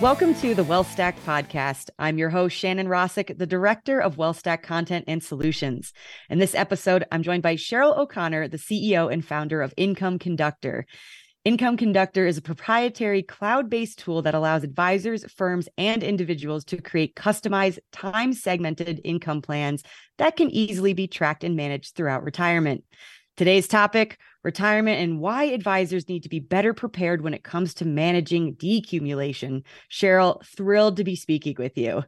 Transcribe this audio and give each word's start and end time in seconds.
Welcome 0.00 0.34
to 0.36 0.56
the 0.56 0.64
WealthStack 0.64 1.14
podcast. 1.24 1.88
I'm 2.00 2.18
your 2.18 2.28
host, 2.28 2.56
Shannon 2.56 2.88
Rossick, 2.88 3.38
the 3.38 3.46
director 3.46 4.00
of 4.00 4.16
WealthStack 4.16 4.62
Content 4.62 5.04
and 5.06 5.22
Solutions. 5.22 5.92
In 6.28 6.40
this 6.40 6.54
episode, 6.54 7.04
I'm 7.12 7.22
joined 7.22 7.44
by 7.44 7.54
Sheryl 7.54 7.96
O'Connor, 7.96 8.48
the 8.48 8.58
CEO 8.58 9.10
and 9.10 9.24
founder 9.24 9.62
of 9.62 9.72
Income 9.76 10.18
Conductor. 10.18 10.84
Income 11.44 11.76
Conductor 11.76 12.26
is 12.26 12.36
a 12.36 12.42
proprietary 12.42 13.22
cloud 13.22 13.70
based 13.70 14.00
tool 14.00 14.20
that 14.22 14.34
allows 14.34 14.64
advisors, 14.64 15.30
firms, 15.32 15.68
and 15.78 16.02
individuals 16.02 16.64
to 16.66 16.82
create 16.82 17.14
customized, 17.14 17.78
time 17.92 18.32
segmented 18.32 19.00
income 19.04 19.42
plans 19.42 19.84
that 20.18 20.36
can 20.36 20.50
easily 20.50 20.92
be 20.92 21.06
tracked 21.06 21.44
and 21.44 21.54
managed 21.54 21.94
throughout 21.94 22.24
retirement. 22.24 22.82
Today's 23.36 23.68
topic 23.68 24.18
retirement 24.44 25.00
and 25.00 25.18
why 25.18 25.44
advisors 25.44 26.08
need 26.08 26.22
to 26.22 26.28
be 26.28 26.38
better 26.38 26.72
prepared 26.72 27.22
when 27.22 27.34
it 27.34 27.42
comes 27.42 27.74
to 27.74 27.84
managing 27.84 28.54
decumulation. 28.54 29.64
Sheryl, 29.90 30.44
thrilled 30.44 30.98
to 30.98 31.04
be 31.04 31.16
speaking 31.16 31.56
with 31.58 31.76
you. 31.76 32.04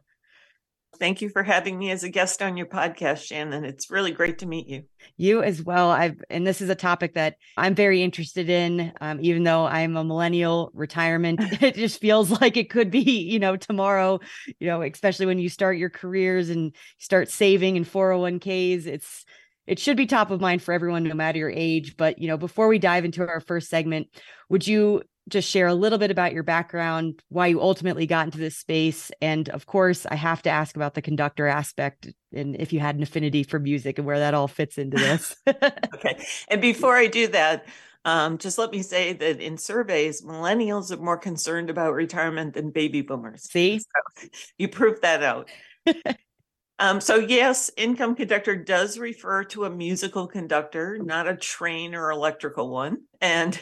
Thank 0.99 1.21
you 1.21 1.29
for 1.29 1.43
having 1.43 1.77
me 1.77 1.91
as 1.91 2.03
a 2.03 2.09
guest 2.09 2.41
on 2.41 2.57
your 2.57 2.65
podcast, 2.65 3.23
Shannon. 3.23 3.65
It's 3.65 3.91
really 3.91 4.11
great 4.11 4.39
to 4.39 4.45
meet 4.47 4.67
you. 4.67 4.83
You 5.15 5.43
as 5.43 5.61
well. 5.61 5.91
I've 5.91 6.19
and 6.29 6.47
this 6.47 6.59
is 6.61 6.69
a 6.69 6.75
topic 6.75 7.13
that 7.13 7.35
I'm 7.55 7.75
very 7.75 8.01
interested 8.01 8.49
in. 8.49 8.91
Um, 8.99 9.19
even 9.21 9.43
though 9.43 9.65
I'm 9.65 9.95
a 9.95 10.03
millennial, 10.03 10.71
retirement 10.73 11.39
it 11.61 11.75
just 11.75 12.01
feels 12.01 12.31
like 12.41 12.57
it 12.57 12.69
could 12.69 12.89
be, 12.89 13.01
you 13.01 13.37
know, 13.37 13.55
tomorrow. 13.57 14.19
You 14.59 14.67
know, 14.67 14.81
especially 14.81 15.27
when 15.27 15.39
you 15.39 15.49
start 15.49 15.77
your 15.77 15.91
careers 15.91 16.49
and 16.49 16.75
start 16.97 17.29
saving 17.29 17.75
in 17.75 17.85
401ks. 17.85 18.87
It's 18.87 19.25
it 19.67 19.79
should 19.79 19.97
be 19.97 20.05
top 20.05 20.31
of 20.31 20.41
mind 20.41 20.63
for 20.63 20.73
everyone, 20.73 21.03
no 21.03 21.13
matter 21.13 21.37
your 21.37 21.51
age. 21.53 21.97
But, 21.97 22.19
you 22.19 22.27
know, 22.27 22.37
before 22.37 22.67
we 22.67 22.79
dive 22.79 23.05
into 23.05 23.27
our 23.27 23.41
first 23.41 23.69
segment, 23.69 24.07
would 24.49 24.65
you 24.65 25.03
just 25.29 25.49
share 25.49 25.67
a 25.67 25.73
little 25.73 25.97
bit 25.97 26.09
about 26.09 26.31
your 26.31 26.43
background, 26.43 27.21
why 27.27 27.47
you 27.47 27.61
ultimately 27.61 28.07
got 28.07 28.25
into 28.25 28.37
this 28.37 28.57
space? 28.57 29.11
And 29.21 29.49
of 29.49 29.65
course, 29.65 30.05
I 30.05 30.15
have 30.15 30.41
to 30.43 30.49
ask 30.49 30.75
about 30.75 30.93
the 30.93 31.01
conductor 31.01 31.47
aspect 31.47 32.07
and 32.33 32.55
if 32.55 32.71
you 32.71 32.79
had 32.79 32.95
an 32.95 33.03
affinity 33.03 33.43
for 33.43 33.59
music 33.59 33.97
and 33.97 34.07
where 34.07 34.19
that 34.19 34.33
all 34.33 34.47
fits 34.47 34.77
into 34.77 34.97
this. 34.97 35.35
okay. 35.47 36.25
And 36.49 36.61
before 36.61 36.95
I 36.95 37.07
do 37.07 37.27
that, 37.27 37.65
um, 38.05 38.37
just 38.37 38.57
let 38.57 38.71
me 38.71 38.81
say 38.81 39.11
that 39.11 39.41
in 39.41 39.57
surveys, 39.57 40.21
millennials 40.21 40.91
are 40.91 40.97
more 40.97 41.17
concerned 41.17 41.69
about 41.69 41.93
retirement 41.93 42.53
than 42.53 42.71
baby 42.71 43.01
boomers. 43.01 43.51
See? 43.51 43.79
So 43.79 44.27
you 44.57 44.69
proved 44.69 45.01
that 45.01 45.23
out. 45.23 45.49
Um, 46.79 47.01
so 47.01 47.15
yes, 47.15 47.71
income 47.75 48.15
conductor 48.15 48.55
does 48.55 48.99
refer 48.99 49.43
to 49.45 49.65
a 49.65 49.69
musical 49.69 50.27
conductor, 50.27 50.99
not 50.99 51.27
a 51.27 51.35
train 51.35 51.95
or 51.95 52.11
electrical 52.11 52.69
one. 52.69 53.03
And 53.19 53.59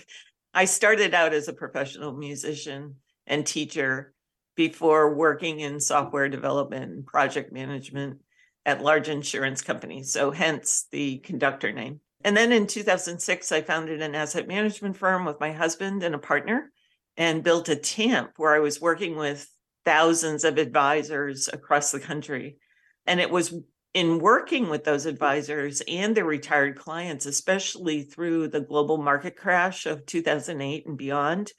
I 0.53 0.65
started 0.65 1.13
out 1.13 1.33
as 1.33 1.47
a 1.47 1.53
professional 1.53 2.13
musician 2.13 2.95
and 3.25 3.45
teacher 3.45 4.13
before 4.55 5.15
working 5.15 5.59
in 5.59 5.79
software 5.79 6.29
development 6.29 6.91
and 6.91 7.05
project 7.05 7.53
management 7.53 8.19
at 8.65 8.81
large 8.81 9.09
insurance 9.09 9.61
companies. 9.61 10.11
So 10.11 10.31
hence 10.31 10.87
the 10.91 11.19
conductor 11.19 11.71
name. 11.71 11.99
And 12.23 12.35
then 12.35 12.51
in 12.51 12.67
2006, 12.67 13.51
I 13.51 13.61
founded 13.61 14.01
an 14.01 14.15
asset 14.15 14.47
management 14.47 14.97
firm 14.97 15.25
with 15.25 15.39
my 15.39 15.51
husband 15.51 16.03
and 16.03 16.15
a 16.15 16.19
partner 16.19 16.71
and 17.17 17.43
built 17.43 17.69
a 17.69 17.75
TAMP 17.75 18.31
where 18.37 18.55
I 18.55 18.59
was 18.59 18.81
working 18.81 19.15
with 19.15 19.47
thousands 19.85 20.43
of 20.43 20.57
advisors 20.57 21.47
across 21.47 21.91
the 21.91 21.99
country 21.99 22.57
and 23.05 23.19
it 23.19 23.29
was 23.29 23.53
in 23.93 24.19
working 24.19 24.69
with 24.69 24.83
those 24.83 25.01
mm-hmm. 25.01 25.11
advisors 25.11 25.81
and 25.87 26.15
their 26.15 26.25
retired 26.25 26.77
clients, 26.77 27.25
especially 27.25 28.03
through 28.03 28.49
the 28.49 28.61
global 28.61 28.97
market 28.97 29.35
crash 29.35 29.85
of 29.85 30.05
2008 30.05 30.85
and 30.85 30.97
beyond, 30.97 31.51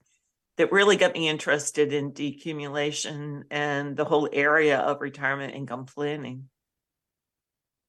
that 0.57 0.73
really 0.73 0.97
got 0.97 1.15
me 1.15 1.29
interested 1.29 1.93
in 1.93 2.13
decumulation 2.13 3.43
and 3.51 3.97
the 3.97 4.05
whole 4.05 4.29
area 4.33 4.79
of 4.79 5.01
retirement 5.01 5.55
income 5.55 5.85
planning. 5.85 6.49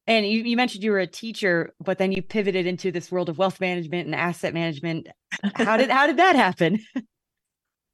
And 0.05 0.25
you, 0.25 0.43
you 0.43 0.55
mentioned 0.55 0.83
you 0.83 0.91
were 0.91 0.99
a 0.99 1.07
teacher, 1.07 1.73
but 1.83 1.97
then 1.97 2.13
you 2.13 2.21
pivoted 2.21 2.65
into 2.65 2.91
this 2.91 3.11
world 3.11 3.27
of 3.27 3.37
wealth 3.37 3.59
management 3.59 4.05
and 4.05 4.15
asset 4.15 4.53
management. 4.53 5.07
How 5.55 5.75
did 5.75 5.89
how 5.97 6.07
did 6.07 6.17
that 6.17 6.35
happen? 6.35 6.79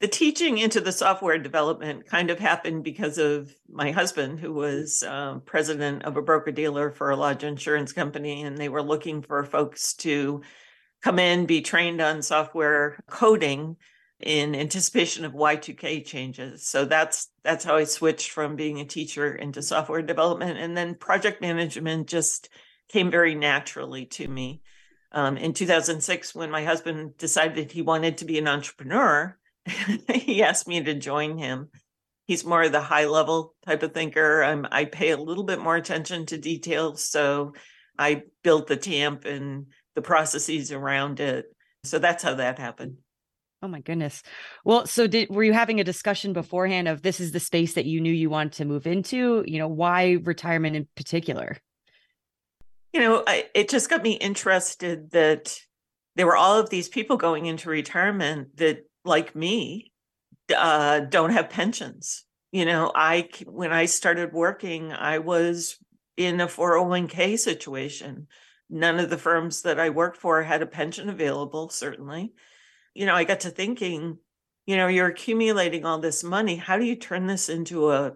The 0.03 0.09
teaching 0.09 0.57
into 0.57 0.81
the 0.81 0.91
software 0.91 1.37
development 1.37 2.05
kind 2.05 2.29
of 2.29 2.37
happened 2.37 2.83
because 2.83 3.17
of 3.17 3.55
my 3.69 3.91
husband, 3.91 4.37
who 4.37 4.51
was 4.51 5.01
uh, 5.01 5.35
president 5.45 6.03
of 6.03 6.17
a 6.17 6.21
broker 6.21 6.51
dealer 6.51 6.91
for 6.91 7.09
a 7.09 7.15
large 7.15 7.45
insurance 7.45 7.93
company, 7.93 8.41
and 8.43 8.57
they 8.57 8.67
were 8.67 8.83
looking 8.83 9.21
for 9.21 9.45
folks 9.45 9.93
to 9.93 10.41
come 11.01 11.19
in, 11.19 11.45
be 11.45 11.61
trained 11.61 12.01
on 12.01 12.21
software 12.21 13.01
coding 13.09 13.77
in 14.19 14.55
anticipation 14.55 15.23
of 15.23 15.31
Y2K 15.31 16.05
changes. 16.05 16.67
So 16.67 16.83
that's 16.83 17.29
that's 17.45 17.63
how 17.63 17.77
I 17.77 17.85
switched 17.85 18.31
from 18.31 18.57
being 18.57 18.81
a 18.81 18.85
teacher 18.85 19.33
into 19.33 19.61
software 19.61 20.01
development, 20.01 20.59
and 20.59 20.75
then 20.75 20.95
project 20.95 21.39
management 21.39 22.09
just 22.09 22.49
came 22.89 23.09
very 23.09 23.35
naturally 23.35 24.07
to 24.07 24.27
me. 24.27 24.63
Um, 25.13 25.37
in 25.37 25.53
2006, 25.53 26.35
when 26.35 26.51
my 26.51 26.65
husband 26.65 27.15
decided 27.17 27.71
he 27.71 27.81
wanted 27.81 28.17
to 28.17 28.25
be 28.25 28.37
an 28.37 28.49
entrepreneur, 28.49 29.37
he 30.13 30.43
asked 30.43 30.67
me 30.67 30.83
to 30.83 30.93
join 30.93 31.37
him. 31.37 31.69
He's 32.25 32.45
more 32.45 32.63
of 32.63 32.71
the 32.71 32.81
high 32.81 33.05
level 33.05 33.53
type 33.65 33.83
of 33.83 33.93
thinker. 33.93 34.43
Um, 34.43 34.67
I 34.71 34.85
pay 34.85 35.11
a 35.11 35.17
little 35.17 35.43
bit 35.43 35.59
more 35.59 35.75
attention 35.75 36.25
to 36.27 36.37
details. 36.37 37.03
So 37.03 37.53
I 37.97 38.23
built 38.43 38.67
the 38.67 38.77
TAMP 38.77 39.25
and 39.25 39.67
the 39.95 40.01
processes 40.01 40.71
around 40.71 41.19
it. 41.19 41.45
So 41.83 41.99
that's 41.99 42.23
how 42.23 42.35
that 42.35 42.59
happened. 42.59 42.97
Oh 43.61 43.67
my 43.67 43.79
goodness. 43.79 44.23
Well, 44.65 44.85
so 44.85 45.07
did 45.07 45.29
were 45.29 45.43
you 45.43 45.53
having 45.53 45.79
a 45.79 45.85
discussion 45.85 46.33
beforehand 46.33 46.89
of 46.89 47.01
this 47.01 47.21
is 47.21 47.31
the 47.31 47.39
space 47.39 47.73
that 47.75 47.85
you 47.85 48.01
knew 48.01 48.11
you 48.11 48.29
wanted 48.29 48.53
to 48.53 48.65
move 48.65 48.85
into? 48.85 49.43
You 49.47 49.59
know, 49.59 49.69
why 49.69 50.17
retirement 50.23 50.75
in 50.75 50.87
particular? 50.95 51.57
You 52.91 52.99
know, 52.99 53.23
I, 53.25 53.45
it 53.55 53.69
just 53.69 53.89
got 53.89 54.03
me 54.03 54.13
interested 54.13 55.11
that 55.11 55.57
there 56.15 56.27
were 56.27 56.35
all 56.35 56.59
of 56.59 56.69
these 56.69 56.89
people 56.89 57.15
going 57.15 57.45
into 57.45 57.69
retirement 57.69 58.57
that 58.57 58.85
like 59.05 59.35
me 59.35 59.91
uh, 60.55 61.01
don't 61.01 61.31
have 61.31 61.49
pensions. 61.49 62.25
You 62.51 62.65
know, 62.65 62.91
I 62.93 63.29
when 63.45 63.71
I 63.71 63.85
started 63.85 64.33
working, 64.33 64.91
I 64.91 65.19
was 65.19 65.77
in 66.17 66.39
a 66.39 66.47
401k 66.47 67.39
situation. 67.39 68.27
None 68.69 68.99
of 68.99 69.09
the 69.09 69.17
firms 69.17 69.63
that 69.63 69.79
I 69.79 69.89
worked 69.89 70.17
for 70.17 70.43
had 70.43 70.61
a 70.61 70.67
pension 70.67 71.09
available, 71.09 71.69
certainly. 71.69 72.33
You 72.93 73.05
know, 73.05 73.15
I 73.15 73.23
got 73.23 73.41
to 73.41 73.49
thinking, 73.49 74.19
you 74.65 74.75
know, 74.75 74.87
you're 74.87 75.07
accumulating 75.07 75.85
all 75.85 75.99
this 75.99 76.23
money. 76.23 76.55
How 76.55 76.77
do 76.77 76.85
you 76.85 76.95
turn 76.95 77.27
this 77.27 77.49
into 77.49 77.91
a 77.91 78.13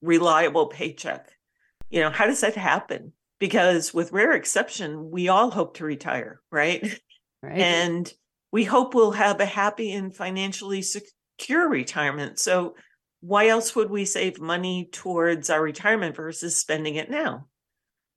reliable 0.00 0.66
paycheck? 0.66 1.30
You 1.90 2.00
know, 2.00 2.10
how 2.10 2.26
does 2.26 2.40
that 2.40 2.54
happen? 2.54 3.12
Because 3.40 3.92
with 3.92 4.12
rare 4.12 4.32
exception, 4.32 5.10
we 5.10 5.28
all 5.28 5.50
hope 5.50 5.76
to 5.76 5.84
retire, 5.84 6.40
right? 6.50 7.00
Right. 7.40 7.58
And 7.58 8.12
we 8.50 8.64
hope 8.64 8.94
we'll 8.94 9.12
have 9.12 9.40
a 9.40 9.46
happy 9.46 9.92
and 9.92 10.14
financially 10.14 10.82
secure 10.82 11.68
retirement. 11.68 12.38
So, 12.38 12.74
why 13.20 13.48
else 13.48 13.74
would 13.74 13.90
we 13.90 14.04
save 14.04 14.40
money 14.40 14.88
towards 14.92 15.50
our 15.50 15.60
retirement 15.60 16.14
versus 16.14 16.56
spending 16.56 16.94
it 16.94 17.10
now? 17.10 17.46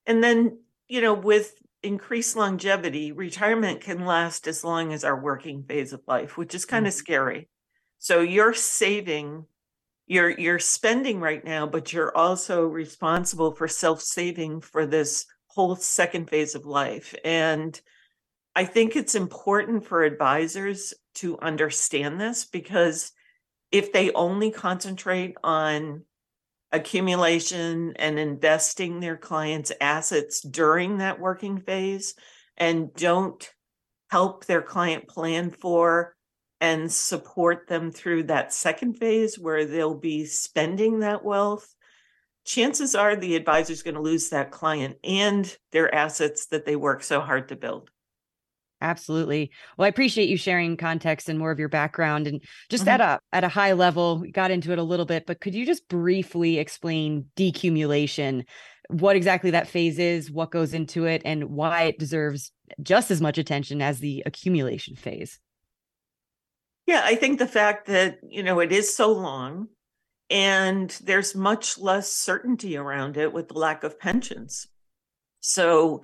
And 0.05 0.23
then, 0.23 0.59
you 0.87 1.01
know, 1.01 1.13
with 1.13 1.55
increased 1.83 2.35
longevity, 2.35 3.11
retirement 3.11 3.81
can 3.81 4.05
last 4.05 4.47
as 4.47 4.63
long 4.63 4.93
as 4.93 5.03
our 5.03 5.19
working 5.19 5.63
phase 5.63 5.93
of 5.93 6.01
life, 6.07 6.37
which 6.37 6.53
is 6.53 6.65
kind 6.65 6.85
of 6.85 6.93
mm-hmm. 6.93 6.99
scary. 6.99 7.49
So 7.97 8.21
you're 8.21 8.53
saving, 8.53 9.45
you're 10.07 10.29
you're 10.29 10.59
spending 10.59 11.19
right 11.19 11.43
now, 11.43 11.65
but 11.67 11.93
you're 11.93 12.15
also 12.15 12.65
responsible 12.65 13.55
for 13.55 13.67
self-saving 13.67 14.61
for 14.61 14.85
this 14.85 15.25
whole 15.47 15.75
second 15.75 16.29
phase 16.29 16.55
of 16.55 16.65
life. 16.65 17.13
And 17.23 17.79
I 18.55 18.65
think 18.65 18.95
it's 18.95 19.15
important 19.15 19.85
for 19.85 20.03
advisors 20.03 20.93
to 21.15 21.39
understand 21.39 22.19
this 22.19 22.45
because 22.45 23.11
if 23.71 23.93
they 23.93 24.11
only 24.11 24.51
concentrate 24.51 25.35
on 25.43 26.03
accumulation 26.71 27.93
and 27.97 28.17
investing 28.17 28.99
their 28.99 29.17
clients' 29.17 29.71
assets 29.79 30.41
during 30.41 30.97
that 30.97 31.19
working 31.19 31.59
phase 31.59 32.15
and 32.57 32.93
don't 32.93 33.49
help 34.09 34.45
their 34.45 34.61
client 34.61 35.07
plan 35.07 35.51
for 35.51 36.15
and 36.59 36.91
support 36.91 37.67
them 37.67 37.91
through 37.91 38.23
that 38.23 38.53
second 38.53 38.93
phase 38.95 39.37
where 39.37 39.65
they'll 39.65 39.95
be 39.95 40.25
spending 40.25 40.99
that 40.99 41.23
wealth, 41.23 41.73
chances 42.45 42.95
are 42.95 43.15
the 43.15 43.35
advisor 43.35 43.73
is 43.73 43.83
going 43.83 43.95
to 43.95 44.01
lose 44.01 44.29
that 44.29 44.51
client 44.51 44.97
and 45.03 45.57
their 45.71 45.93
assets 45.93 46.47
that 46.47 46.65
they 46.65 46.75
work 46.75 47.03
so 47.03 47.19
hard 47.21 47.49
to 47.49 47.55
build. 47.55 47.90
Absolutely. 48.81 49.51
Well, 49.77 49.85
I 49.85 49.89
appreciate 49.89 50.27
you 50.27 50.37
sharing 50.37 50.75
context 50.75 51.29
and 51.29 51.37
more 51.37 51.51
of 51.51 51.59
your 51.59 51.69
background 51.69 52.25
and 52.25 52.43
just 52.69 52.85
mm-hmm. 52.85 52.99
at 52.99 53.01
a 53.01 53.19
at 53.31 53.43
a 53.43 53.49
high 53.49 53.73
level, 53.73 54.19
we 54.19 54.31
got 54.31 54.51
into 54.51 54.71
it 54.71 54.79
a 54.79 54.83
little 54.83 55.05
bit, 55.05 55.25
but 55.27 55.39
could 55.39 55.53
you 55.53 55.65
just 55.65 55.87
briefly 55.87 56.57
explain 56.57 57.25
decumulation, 57.37 58.45
what 58.89 59.15
exactly 59.15 59.51
that 59.51 59.67
phase 59.67 59.99
is, 59.99 60.31
what 60.31 60.51
goes 60.51 60.73
into 60.73 61.05
it 61.05 61.21
and 61.23 61.45
why 61.45 61.83
it 61.83 61.99
deserves 61.99 62.51
just 62.81 63.11
as 63.11 63.21
much 63.21 63.37
attention 63.37 63.81
as 63.81 63.99
the 63.99 64.23
accumulation 64.25 64.95
phase? 64.95 65.39
Yeah, 66.87 67.01
I 67.05 67.15
think 67.15 67.37
the 67.37 67.47
fact 67.47 67.87
that, 67.87 68.17
you 68.27 68.41
know, 68.41 68.59
it 68.59 68.71
is 68.71 68.93
so 68.93 69.11
long 69.11 69.67
and 70.29 70.89
there's 71.03 71.35
much 71.35 71.77
less 71.77 72.11
certainty 72.11 72.75
around 72.75 73.17
it 73.17 73.31
with 73.31 73.49
the 73.49 73.59
lack 73.59 73.83
of 73.83 73.99
pensions. 73.99 74.67
So 75.39 76.01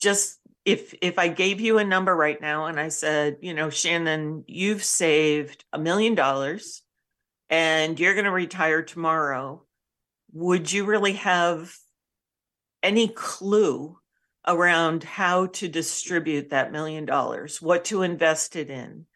just 0.00 0.38
if 0.66 0.92
if 1.00 1.16
I 1.16 1.28
gave 1.28 1.60
you 1.60 1.78
a 1.78 1.84
number 1.84 2.14
right 2.14 2.40
now 2.40 2.66
and 2.66 2.78
I 2.78 2.88
said, 2.88 3.36
you 3.40 3.54
know, 3.54 3.70
Shannon, 3.70 4.44
you've 4.48 4.82
saved 4.82 5.64
a 5.72 5.78
million 5.78 6.16
dollars 6.16 6.82
and 7.48 7.98
you're 7.98 8.14
going 8.14 8.24
to 8.24 8.32
retire 8.32 8.82
tomorrow, 8.82 9.64
would 10.32 10.70
you 10.70 10.84
really 10.84 11.12
have 11.12 11.72
any 12.82 13.06
clue 13.06 13.96
around 14.44 15.04
how 15.04 15.46
to 15.46 15.68
distribute 15.68 16.50
that 16.50 16.72
million 16.72 17.04
dollars, 17.04 17.62
what 17.62 17.84
to 17.86 18.02
invest 18.02 18.56
it 18.56 18.68
in? 18.68 19.06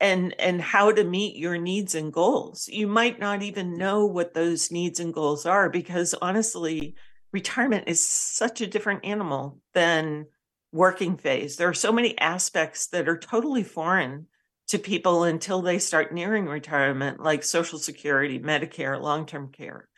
And, 0.00 0.34
and 0.40 0.60
how 0.60 0.90
to 0.90 1.04
meet 1.04 1.36
your 1.36 1.58
needs 1.58 1.94
and 1.94 2.12
goals. 2.12 2.66
You 2.66 2.88
might 2.88 3.20
not 3.20 3.40
even 3.42 3.74
mm. 3.74 3.76
know 3.76 4.06
what 4.06 4.34
those 4.34 4.72
needs 4.72 4.98
and 4.98 5.14
goals 5.14 5.46
are 5.46 5.70
because 5.70 6.12
honestly, 6.20 6.96
retirement 7.32 7.84
is 7.86 8.04
such 8.04 8.60
a 8.60 8.66
different 8.66 9.04
animal 9.04 9.60
than 9.74 10.26
working 10.72 11.16
phase. 11.16 11.56
There 11.56 11.68
are 11.68 11.74
so 11.74 11.92
many 11.92 12.18
aspects 12.18 12.88
that 12.88 13.08
are 13.08 13.18
totally 13.18 13.62
foreign 13.62 14.26
to 14.68 14.78
people 14.78 15.24
until 15.24 15.60
they 15.60 15.78
start 15.78 16.14
nearing 16.14 16.46
retirement, 16.46 17.20
like 17.20 17.42
Social 17.42 17.78
Security, 17.78 18.38
Medicare, 18.38 19.00
long 19.00 19.26
term 19.26 19.50
care. 19.52 19.88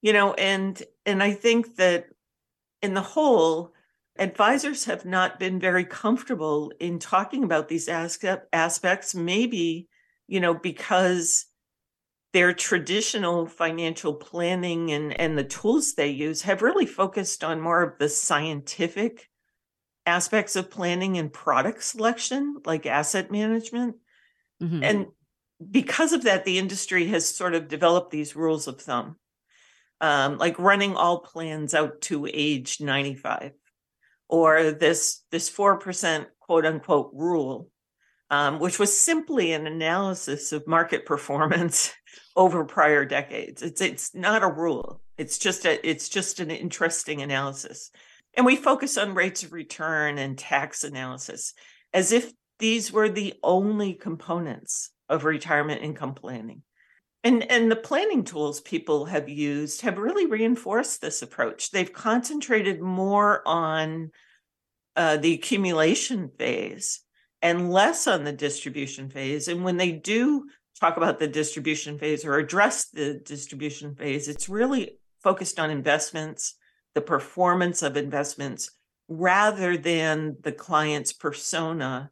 You 0.00 0.12
know, 0.12 0.34
and 0.34 0.82
and 1.04 1.22
I 1.22 1.32
think 1.32 1.76
that 1.76 2.06
in 2.80 2.94
the 2.94 3.02
whole, 3.02 3.72
advisors 4.18 4.84
have 4.84 5.04
not 5.04 5.38
been 5.38 5.60
very 5.60 5.84
comfortable 5.84 6.72
in 6.80 6.98
talking 6.98 7.44
about 7.44 7.68
these 7.68 7.88
aspects, 7.88 9.14
maybe, 9.14 9.88
you 10.26 10.40
know, 10.40 10.54
because 10.54 11.46
their 12.32 12.52
traditional 12.52 13.46
financial 13.46 14.14
planning 14.14 14.90
and, 14.90 15.18
and 15.18 15.38
the 15.38 15.44
tools 15.44 15.94
they 15.94 16.08
use 16.08 16.42
have 16.42 16.62
really 16.62 16.86
focused 16.86 17.42
on 17.42 17.60
more 17.60 17.82
of 17.82 17.98
the 17.98 18.08
scientific 18.08 19.28
aspects 20.06 20.56
of 20.56 20.70
planning 20.70 21.18
and 21.18 21.32
product 21.32 21.82
selection, 21.82 22.56
like 22.64 22.86
asset 22.86 23.30
management. 23.30 23.96
Mm-hmm. 24.62 24.82
And 24.82 25.06
because 25.70 26.12
of 26.12 26.24
that, 26.24 26.44
the 26.44 26.58
industry 26.58 27.06
has 27.08 27.28
sort 27.28 27.54
of 27.54 27.68
developed 27.68 28.10
these 28.10 28.36
rules 28.36 28.68
of 28.68 28.80
thumb, 28.80 29.16
um, 30.00 30.38
like 30.38 30.58
running 30.58 30.96
all 30.96 31.20
plans 31.20 31.74
out 31.74 32.00
to 32.02 32.28
age 32.32 32.80
95, 32.80 33.52
or 34.28 34.72
this 34.72 35.22
this 35.30 35.48
four 35.48 35.78
percent 35.78 36.28
quote 36.40 36.66
unquote 36.66 37.10
rule, 37.12 37.70
um, 38.30 38.58
which 38.58 38.78
was 38.78 38.98
simply 38.98 39.52
an 39.52 39.66
analysis 39.66 40.52
of 40.52 40.66
market 40.66 41.06
performance 41.06 41.92
over 42.36 42.64
prior 42.64 43.04
decades. 43.04 43.62
It's 43.62 43.80
it's 43.80 44.14
not 44.14 44.42
a 44.42 44.48
rule. 44.48 45.00
It's 45.16 45.38
just 45.38 45.64
a 45.64 45.88
it's 45.88 46.08
just 46.08 46.40
an 46.40 46.50
interesting 46.50 47.22
analysis. 47.22 47.90
And 48.36 48.44
we 48.44 48.56
focus 48.56 48.98
on 48.98 49.14
rates 49.14 49.42
of 49.42 49.52
return 49.52 50.18
and 50.18 50.36
tax 50.36 50.84
analysis 50.84 51.54
as 51.92 52.12
if 52.12 52.32
these 52.58 52.92
were 52.92 53.08
the 53.08 53.34
only 53.42 53.94
components 53.94 54.90
of 55.08 55.24
retirement 55.24 55.82
income 55.82 56.14
planning. 56.14 56.62
And, 57.24 57.50
and 57.50 57.70
the 57.70 57.76
planning 57.76 58.24
tools 58.24 58.60
people 58.60 59.06
have 59.06 59.28
used 59.28 59.80
have 59.80 59.98
really 59.98 60.26
reinforced 60.26 61.00
this 61.00 61.22
approach. 61.22 61.70
They've 61.70 61.92
concentrated 61.92 62.80
more 62.80 63.42
on 63.46 64.10
uh, 64.94 65.16
the 65.16 65.34
accumulation 65.34 66.30
phase 66.38 67.00
and 67.42 67.70
less 67.70 68.06
on 68.06 68.24
the 68.24 68.32
distribution 68.32 69.10
phase. 69.10 69.48
And 69.48 69.64
when 69.64 69.76
they 69.76 69.92
do 69.92 70.46
talk 70.80 70.96
about 70.96 71.18
the 71.18 71.28
distribution 71.28 71.98
phase 71.98 72.24
or 72.24 72.36
address 72.36 72.90
the 72.90 73.20
distribution 73.24 73.94
phase, 73.94 74.28
it's 74.28 74.48
really 74.48 74.98
focused 75.22 75.58
on 75.58 75.70
investments, 75.70 76.54
the 76.96 77.02
performance 77.02 77.82
of 77.82 77.94
investments, 77.96 78.70
rather 79.06 79.76
than 79.76 80.36
the 80.42 80.50
client's 80.50 81.12
persona 81.12 82.10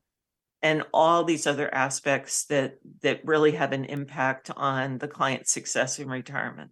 and 0.60 0.84
all 0.92 1.24
these 1.24 1.46
other 1.46 1.74
aspects 1.74 2.44
that 2.44 2.76
that 3.00 3.24
really 3.24 3.52
have 3.52 3.72
an 3.72 3.86
impact 3.86 4.50
on 4.56 4.98
the 4.98 5.08
client's 5.08 5.50
success 5.50 5.98
in 5.98 6.08
retirement. 6.08 6.70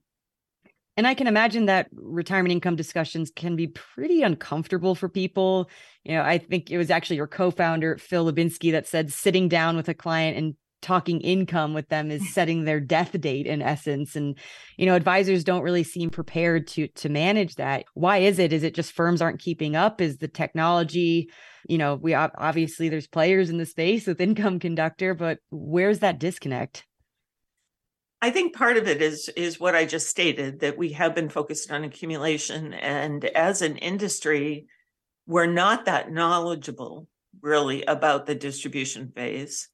And 0.99 1.07
I 1.07 1.15
can 1.15 1.27
imagine 1.27 1.67
that 1.67 1.89
retirement 1.93 2.53
income 2.53 2.77
discussions 2.77 3.33
can 3.35 3.57
be 3.57 3.69
pretty 3.69 4.23
uncomfortable 4.23 4.95
for 4.95 5.09
people. 5.09 5.71
You 6.05 6.13
know, 6.13 6.23
I 6.23 6.37
think 6.37 6.71
it 6.71 6.77
was 6.77 6.91
actually 6.91 7.17
your 7.17 7.27
co-founder 7.27 7.97
Phil 7.97 8.31
Lubinsky 8.31 8.73
that 8.73 8.87
said 8.87 9.11
sitting 9.11 9.49
down 9.49 9.75
with 9.75 9.89
a 9.89 9.95
client 9.95 10.37
and 10.37 10.55
talking 10.83 11.21
income 11.21 11.73
with 11.73 11.89
them 11.89 12.11
is 12.11 12.35
setting 12.35 12.65
their 12.65 12.81
death 12.81 13.19
date 13.21 13.47
in 13.47 13.63
essence. 13.63 14.17
And 14.17 14.39
you 14.77 14.87
know 14.87 14.95
advisors 14.95 15.45
don't 15.45 15.63
really 15.63 15.85
seem 15.85 16.11
prepared 16.11 16.67
to 16.69 16.89
to 16.89 17.09
manage 17.09 17.55
that. 17.55 17.85
Why 17.95 18.19
is 18.19 18.39
it? 18.39 18.53
Is 18.53 18.63
it 18.63 18.75
just 18.75 18.93
firms 18.93 19.23
aren't 19.23 19.41
keeping 19.41 19.77
up? 19.77 20.01
Is 20.01 20.19
the 20.19 20.29
technology 20.29 21.31
you 21.69 21.79
know 21.79 21.95
we 21.95 22.15
obviously 22.15 22.89
there's 22.89 23.07
players 23.07 23.49
in 23.49 23.59
the 23.59 23.67
space 23.67 24.07
with 24.07 24.21
income 24.21 24.59
conductor 24.59 25.15
but 25.15 25.39
where's 25.51 26.01
that 26.01 26.19
disconnect? 26.19 26.85
I 28.21 28.31
think 28.31 28.55
part 28.55 28.77
of 28.77 28.87
it 28.87 29.01
is 29.01 29.29
is 29.37 29.59
what 29.59 29.75
I 29.75 29.85
just 29.85 30.09
stated 30.09 30.61
that 30.61 30.77
we 30.77 30.93
have 30.93 31.15
been 31.15 31.29
focused 31.29 31.73
on 31.73 31.85
accumulation. 31.85 32.75
And 32.75 33.25
as 33.25 33.63
an 33.63 33.77
industry 33.79 34.67
we're 35.27 35.47
not 35.47 35.85
that 35.85 36.11
knowledgeable 36.11 37.07
really 37.41 37.83
about 37.85 38.27
the 38.27 38.35
distribution 38.35 39.13
phase 39.15 39.69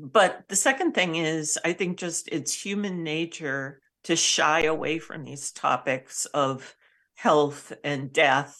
but 0.00 0.48
the 0.48 0.56
second 0.56 0.92
thing 0.94 1.16
is, 1.16 1.58
I 1.62 1.74
think 1.74 1.98
just 1.98 2.28
it's 2.32 2.54
human 2.54 3.02
nature 3.02 3.82
to 4.04 4.16
shy 4.16 4.62
away 4.62 4.98
from 4.98 5.24
these 5.24 5.52
topics 5.52 6.24
of 6.26 6.74
health 7.16 7.74
and 7.84 8.10
death 8.10 8.56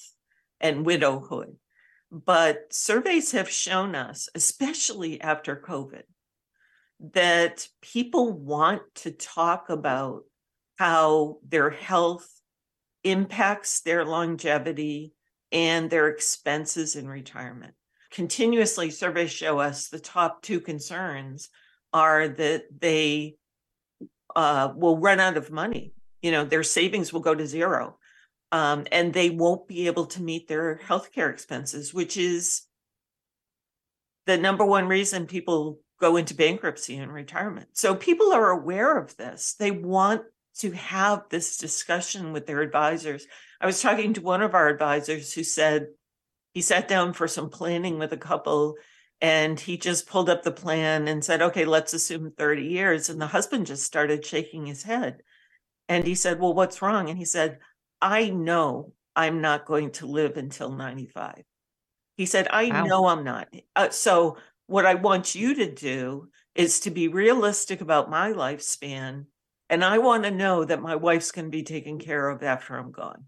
and 0.61 0.85
widowhood. 0.85 1.57
But 2.13 2.75
surveys 2.75 3.33
have 3.33 3.49
shown 3.49 3.95
us, 3.95 4.29
especially 4.35 5.19
after 5.23 5.57
COVID, 5.57 6.03
that 7.15 7.67
people 7.81 8.33
want 8.33 8.83
to 8.97 9.11
talk 9.11 9.71
about 9.71 10.25
how 10.77 11.39
their 11.49 11.71
health 11.71 12.29
impacts 13.03 13.81
their 13.81 14.05
longevity 14.05 15.15
and 15.51 15.89
their 15.89 16.09
expenses 16.09 16.97
in 16.97 17.09
retirement 17.09 17.75
continuously 18.11 18.91
surveys 18.91 19.31
show 19.31 19.59
us 19.59 19.89
the 19.89 19.99
top 19.99 20.43
two 20.43 20.61
concerns 20.61 21.49
are 21.93 22.29
that 22.29 22.65
they 22.81 23.37
uh, 24.37 24.73
will 24.77 24.99
run 24.99 25.21
out 25.21 25.37
of 25.37 25.51
money. 25.51 25.93
You 26.23 26.33
know, 26.33 26.45
their 26.45 26.63
savings 26.63 27.13
will 27.13 27.21
go 27.21 27.35
to 27.35 27.47
zero, 27.47 27.99
um, 28.53 28.87
and 28.93 29.13
they 29.13 29.31
won't 29.31 29.67
be 29.67 29.87
able 29.87 30.07
to 30.07 30.23
meet 30.23 30.49
their 30.49 30.81
healthcare 30.87 31.31
expenses, 31.31 31.95
which 31.95 32.17
is 32.17 32.63
the 34.27 34.37
number 34.37 34.65
one 34.65 34.87
reason 34.87 35.27
people 35.27 35.79
go 36.01 36.17
into 36.17 36.35
bankruptcy 36.35 36.97
and 36.97 37.13
retirement. 37.13 37.69
So 37.73 37.95
people 37.95 38.33
are 38.33 38.51
aware 38.51 38.97
of 38.97 39.17
this. 39.17 39.55
They 39.59 39.71
want 39.71 40.23
to 40.59 40.71
have 40.73 41.25
this 41.31 41.59
discussion 41.59 42.33
with 42.33 42.47
their 42.47 42.61
advisors. 42.61 43.27
I 43.61 43.67
was 43.67 43.81
talking 43.81 44.15
to 44.15 44.21
one 44.21 44.43
of 44.43 44.55
our 44.55 44.69
advisors 44.69 45.33
who 45.33 45.45
said 45.45 45.89
he 46.53 46.63
sat 46.63 46.89
down 46.89 47.13
for 47.13 47.29
some 47.29 47.51
planning 47.51 47.99
with 47.99 48.13
a 48.13 48.19
couple 48.19 48.77
and 49.21 49.61
he 49.61 49.77
just 49.77 50.09
pulled 50.09 50.31
up 50.31 50.43
the 50.43 50.51
plan 50.51 51.07
and 51.07 51.25
said, 51.25 51.43
okay, 51.43 51.65
let's 51.65 51.93
assume 51.93 52.33
30 52.37 52.63
years. 52.63 53.09
And 53.11 53.21
the 53.21 53.27
husband 53.27 53.67
just 53.67 53.85
started 53.85 54.25
shaking 54.25 54.67
his 54.67 54.83
head. 54.83 55.19
And 55.89 56.07
he 56.07 56.15
said, 56.15 56.41
well, 56.41 56.55
what's 56.55 56.81
wrong? 56.81 57.11
And 57.11 57.19
he 57.19 57.25
said, 57.25 57.59
I 58.01 58.31
know 58.31 58.93
I'm 59.15 59.41
not 59.41 59.67
going 59.67 59.91
to 59.93 60.07
live 60.07 60.37
until 60.37 60.73
95. 60.73 61.43
He 62.17 62.27
said, 62.27 62.49
I 62.51 62.69
wow. 62.69 62.85
know 62.85 63.07
I'm 63.07 63.25
not. 63.25 63.49
Uh, 63.77 63.91
so, 63.91 64.39
what 64.67 64.87
I 64.87 64.95
want 64.95 65.35
you 65.35 65.55
to 65.55 65.73
do 65.73 66.29
is 66.55 66.81
to 66.81 66.91
be 66.91 67.09
realistic 67.09 67.81
about 67.81 68.11
my 68.11 68.33
lifespan. 68.33 69.25
And 69.69 69.85
I 69.85 69.99
want 69.99 70.25
to 70.25 70.31
know 70.31 70.65
that 70.65 70.81
my 70.81 70.97
wife's 70.97 71.33
going 71.33 71.47
to 71.47 71.51
be 71.51 71.65
taken 71.65 71.99
care 71.99 72.29
of 72.29 72.43
after 72.43 72.77
I'm 72.77 72.93
gone. 72.93 73.25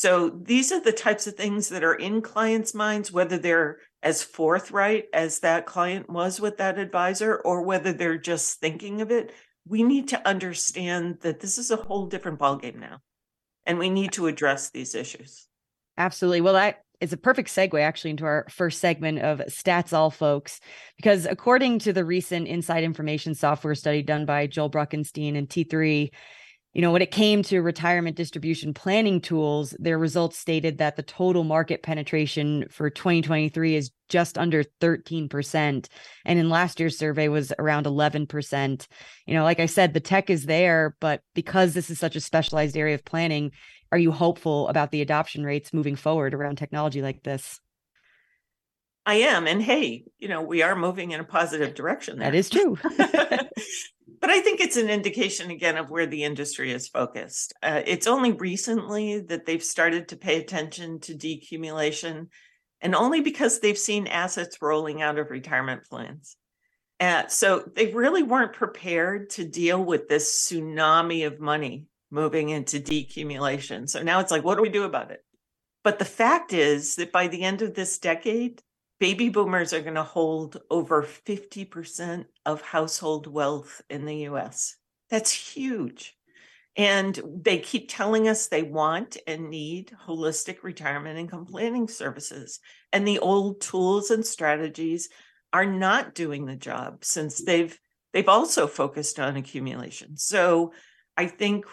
So 0.00 0.30
these 0.30 0.70
are 0.70 0.80
the 0.80 0.92
types 0.92 1.26
of 1.26 1.34
things 1.34 1.70
that 1.70 1.82
are 1.82 1.96
in 1.96 2.22
clients' 2.22 2.72
minds, 2.72 3.10
whether 3.10 3.36
they're 3.36 3.78
as 4.00 4.22
forthright 4.22 5.06
as 5.12 5.40
that 5.40 5.66
client 5.66 6.08
was 6.08 6.40
with 6.40 6.58
that 6.58 6.78
advisor 6.78 7.34
or 7.34 7.62
whether 7.62 7.92
they're 7.92 8.16
just 8.16 8.60
thinking 8.60 9.00
of 9.00 9.10
it. 9.10 9.32
We 9.66 9.82
need 9.82 10.06
to 10.10 10.28
understand 10.28 11.18
that 11.22 11.40
this 11.40 11.58
is 11.58 11.72
a 11.72 11.76
whole 11.76 12.06
different 12.06 12.38
ballgame 12.38 12.76
now, 12.76 12.98
and 13.66 13.76
we 13.76 13.90
need 13.90 14.12
to 14.12 14.28
address 14.28 14.70
these 14.70 14.94
issues. 14.94 15.48
Absolutely. 15.96 16.42
Well, 16.42 16.54
that 16.54 16.84
is 17.00 17.12
a 17.12 17.16
perfect 17.16 17.48
segue 17.48 17.82
actually 17.82 18.10
into 18.10 18.24
our 18.24 18.46
first 18.50 18.78
segment 18.78 19.18
of 19.18 19.40
Stats 19.48 19.92
All 19.92 20.12
Folks, 20.12 20.60
because 20.96 21.26
according 21.26 21.80
to 21.80 21.92
the 21.92 22.04
recent 22.04 22.46
inside 22.46 22.84
information 22.84 23.34
software 23.34 23.74
study 23.74 24.02
done 24.02 24.26
by 24.26 24.46
Joel 24.46 24.70
Bruckenstein 24.70 25.36
and 25.36 25.48
T3, 25.48 26.10
You 26.74 26.82
know, 26.82 26.92
when 26.92 27.02
it 27.02 27.10
came 27.10 27.42
to 27.44 27.60
retirement 27.60 28.16
distribution 28.16 28.74
planning 28.74 29.20
tools, 29.20 29.74
their 29.78 29.98
results 29.98 30.38
stated 30.38 30.78
that 30.78 30.96
the 30.96 31.02
total 31.02 31.42
market 31.42 31.82
penetration 31.82 32.66
for 32.70 32.90
2023 32.90 33.74
is 33.74 33.90
just 34.08 34.36
under 34.36 34.62
13%. 34.80 35.88
And 36.26 36.38
in 36.38 36.50
last 36.50 36.78
year's 36.78 36.98
survey 36.98 37.28
was 37.28 37.52
around 37.58 37.86
11%. 37.86 38.86
You 39.26 39.34
know, 39.34 39.44
like 39.44 39.60
I 39.60 39.66
said, 39.66 39.94
the 39.94 40.00
tech 40.00 40.28
is 40.28 40.44
there, 40.44 40.94
but 41.00 41.22
because 41.34 41.72
this 41.72 41.90
is 41.90 41.98
such 41.98 42.16
a 42.16 42.20
specialized 42.20 42.76
area 42.76 42.94
of 42.94 43.04
planning, 43.04 43.52
are 43.90 43.98
you 43.98 44.12
hopeful 44.12 44.68
about 44.68 44.90
the 44.90 45.00
adoption 45.00 45.44
rates 45.44 45.72
moving 45.72 45.96
forward 45.96 46.34
around 46.34 46.56
technology 46.56 47.00
like 47.00 47.22
this? 47.22 47.60
I 49.06 49.14
am. 49.14 49.46
And 49.46 49.62
hey, 49.62 50.04
you 50.18 50.28
know, 50.28 50.42
we 50.42 50.60
are 50.62 50.76
moving 50.76 51.12
in 51.12 51.20
a 51.20 51.24
positive 51.24 51.74
direction. 51.74 52.18
There. 52.18 52.30
That 52.30 52.36
is 52.36 52.50
true. 52.50 52.76
but 54.20 54.30
I 54.30 54.40
think 54.40 54.60
it's 54.60 54.76
an 54.76 54.90
indication 54.90 55.50
again 55.50 55.76
of 55.76 55.90
where 55.90 56.06
the 56.06 56.24
industry 56.24 56.72
is 56.72 56.88
focused. 56.88 57.54
Uh, 57.62 57.82
it's 57.86 58.06
only 58.06 58.32
recently 58.32 59.20
that 59.20 59.46
they've 59.46 59.62
started 59.62 60.08
to 60.08 60.16
pay 60.16 60.40
attention 60.40 61.00
to 61.00 61.14
decumulation, 61.14 62.28
and 62.80 62.94
only 62.94 63.20
because 63.20 63.60
they've 63.60 63.78
seen 63.78 64.06
assets 64.06 64.62
rolling 64.62 65.02
out 65.02 65.18
of 65.18 65.30
retirement 65.30 65.82
plans. 65.88 66.36
Uh, 67.00 67.26
so 67.28 67.62
they 67.74 67.92
really 67.92 68.22
weren't 68.22 68.52
prepared 68.52 69.30
to 69.30 69.44
deal 69.44 69.82
with 69.82 70.08
this 70.08 70.48
tsunami 70.48 71.26
of 71.26 71.40
money 71.40 71.86
moving 72.10 72.48
into 72.48 72.80
decumulation. 72.80 73.88
So 73.88 74.02
now 74.02 74.20
it's 74.20 74.30
like, 74.30 74.44
what 74.44 74.56
do 74.56 74.62
we 74.62 74.68
do 74.68 74.84
about 74.84 75.10
it? 75.10 75.24
But 75.84 75.98
the 75.98 76.04
fact 76.04 76.52
is 76.52 76.96
that 76.96 77.12
by 77.12 77.28
the 77.28 77.42
end 77.42 77.62
of 77.62 77.74
this 77.74 77.98
decade, 77.98 78.62
baby 79.00 79.28
boomers 79.28 79.72
are 79.72 79.82
going 79.82 79.94
to 79.94 80.02
hold 80.02 80.60
over 80.70 81.02
50% 81.02 82.26
of 82.44 82.60
household 82.62 83.26
wealth 83.26 83.82
in 83.88 84.04
the 84.04 84.26
US. 84.28 84.76
That's 85.10 85.32
huge. 85.32 86.16
And 86.76 87.18
they 87.42 87.58
keep 87.58 87.88
telling 87.88 88.28
us 88.28 88.46
they 88.46 88.62
want 88.62 89.16
and 89.26 89.50
need 89.50 89.92
holistic 90.06 90.62
retirement 90.62 91.18
income 91.18 91.46
planning 91.46 91.88
services. 91.88 92.60
And 92.92 93.06
the 93.06 93.18
old 93.18 93.60
tools 93.60 94.10
and 94.10 94.24
strategies 94.24 95.08
are 95.52 95.66
not 95.66 96.14
doing 96.14 96.46
the 96.46 96.56
job 96.56 97.04
since 97.04 97.42
they've 97.42 97.78
they've 98.12 98.28
also 98.28 98.66
focused 98.66 99.18
on 99.18 99.36
accumulation. 99.36 100.16
So 100.16 100.72
I 101.16 101.26
think 101.26 101.66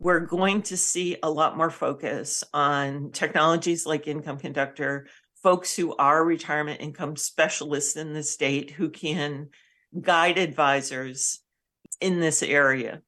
we're 0.00 0.20
going 0.20 0.62
to 0.62 0.76
see 0.76 1.16
a 1.22 1.30
lot 1.30 1.56
more 1.56 1.70
focus 1.70 2.44
on 2.54 3.10
technologies 3.10 3.86
like 3.86 4.06
Income 4.06 4.38
Conductor, 4.38 5.06
folks 5.42 5.74
who 5.76 5.94
are 5.96 6.24
retirement 6.24 6.80
income 6.80 7.16
specialists 7.16 7.96
in 7.96 8.12
the 8.12 8.22
state 8.22 8.70
who 8.70 8.90
can 8.90 9.48
guide 10.00 10.38
advisors 10.38 11.40
in 12.00 12.20
this 12.20 12.42
area. 12.42 13.02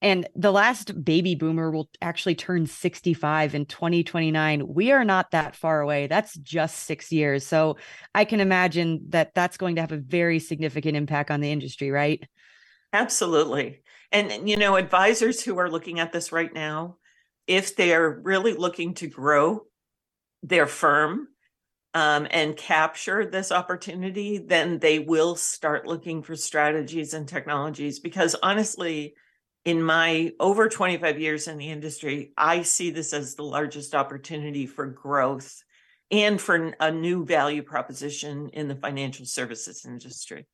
And 0.00 0.28
the 0.36 0.52
last 0.52 1.04
baby 1.04 1.34
boomer 1.34 1.72
will 1.72 1.90
actually 2.00 2.36
turn 2.36 2.66
65 2.66 3.54
in 3.56 3.66
2029. 3.66 4.72
We 4.72 4.92
are 4.92 5.04
not 5.04 5.32
that 5.32 5.56
far 5.56 5.80
away. 5.80 6.06
That's 6.06 6.34
just 6.34 6.84
six 6.84 7.10
years. 7.10 7.44
So 7.44 7.78
I 8.14 8.24
can 8.24 8.38
imagine 8.38 9.06
that 9.08 9.34
that's 9.34 9.56
going 9.56 9.74
to 9.74 9.80
have 9.80 9.90
a 9.90 9.96
very 9.96 10.38
significant 10.38 10.96
impact 10.96 11.32
on 11.32 11.40
the 11.40 11.50
industry, 11.50 11.90
right? 11.90 12.24
Absolutely. 12.92 13.82
And, 14.12 14.48
you 14.48 14.56
know, 14.56 14.76
advisors 14.76 15.42
who 15.42 15.58
are 15.58 15.70
looking 15.70 15.98
at 15.98 16.12
this 16.12 16.30
right 16.30 16.52
now, 16.54 16.96
if 17.48 17.74
they 17.74 17.92
are 17.92 18.20
really 18.20 18.52
looking 18.52 18.94
to 18.94 19.08
grow 19.08 19.62
their 20.42 20.66
firm 20.66 21.28
um, 21.94 22.26
and 22.30 22.56
capture 22.56 23.26
this 23.26 23.50
opportunity, 23.50 24.38
then 24.38 24.78
they 24.78 24.98
will 24.98 25.36
start 25.36 25.86
looking 25.86 26.22
for 26.22 26.36
strategies 26.36 27.14
and 27.14 27.26
technologies. 27.26 27.98
Because 27.98 28.36
honestly, 28.42 29.14
in 29.64 29.82
my 29.82 30.32
over 30.38 30.68
25 30.68 31.18
years 31.18 31.48
in 31.48 31.58
the 31.58 31.70
industry, 31.70 32.32
I 32.36 32.62
see 32.62 32.90
this 32.90 33.12
as 33.12 33.34
the 33.34 33.42
largest 33.42 33.94
opportunity 33.94 34.66
for 34.66 34.86
growth 34.86 35.62
and 36.10 36.40
for 36.40 36.74
a 36.80 36.90
new 36.90 37.24
value 37.24 37.62
proposition 37.62 38.50
in 38.52 38.68
the 38.68 38.76
financial 38.76 39.26
services 39.26 39.84
industry. 39.84 40.46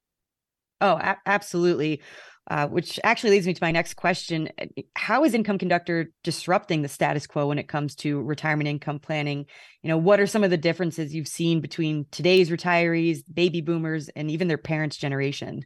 Oh, 0.80 0.96
a- 0.96 1.20
absolutely. 1.26 2.02
Uh, 2.50 2.68
which 2.68 3.00
actually 3.04 3.30
leads 3.30 3.46
me 3.46 3.54
to 3.54 3.64
my 3.64 3.70
next 3.70 3.94
question. 3.94 4.50
How 4.94 5.24
is 5.24 5.32
Income 5.32 5.56
Conductor 5.56 6.12
disrupting 6.22 6.82
the 6.82 6.88
status 6.88 7.26
quo 7.26 7.46
when 7.46 7.58
it 7.58 7.68
comes 7.68 7.94
to 7.96 8.20
retirement 8.20 8.68
income 8.68 8.98
planning? 8.98 9.46
You 9.82 9.88
know, 9.88 9.96
what 9.96 10.20
are 10.20 10.26
some 10.26 10.44
of 10.44 10.50
the 10.50 10.58
differences 10.58 11.14
you've 11.14 11.26
seen 11.26 11.62
between 11.62 12.04
today's 12.10 12.50
retirees, 12.50 13.22
baby 13.32 13.62
boomers, 13.62 14.10
and 14.10 14.30
even 14.30 14.48
their 14.48 14.58
parents' 14.58 14.98
generation? 14.98 15.64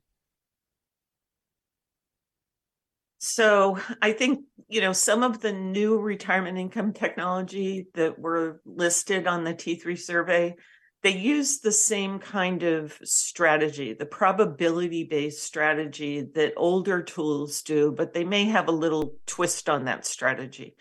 So 3.18 3.78
I 4.00 4.12
think, 4.12 4.44
you 4.68 4.80
know, 4.80 4.92
some 4.92 5.24
of 5.24 5.40
the 5.40 5.52
new 5.52 5.98
retirement 5.98 6.58
income 6.58 6.92
technology 6.92 7.88
that 7.94 8.20
were 8.20 8.60
listed 8.64 9.26
on 9.26 9.42
the 9.42 9.52
T3 9.52 9.98
survey 9.98 10.54
they 11.02 11.16
use 11.16 11.60
the 11.60 11.72
same 11.72 12.18
kind 12.18 12.62
of 12.64 12.98
strategy, 13.04 13.92
the 13.92 14.06
probability 14.06 15.04
based 15.04 15.42
strategy 15.42 16.22
that 16.34 16.54
older 16.56 17.02
tools 17.02 17.62
do, 17.62 17.92
but 17.92 18.12
they 18.12 18.24
may 18.24 18.46
have 18.46 18.68
a 18.68 18.72
little 18.72 19.14
twist 19.26 19.68
on 19.68 19.84
that 19.84 20.04
strategy. 20.04 20.74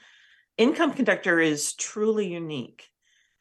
Income 0.57 0.93
Conductor 0.93 1.39
is 1.39 1.73
truly 1.73 2.27
unique 2.27 2.89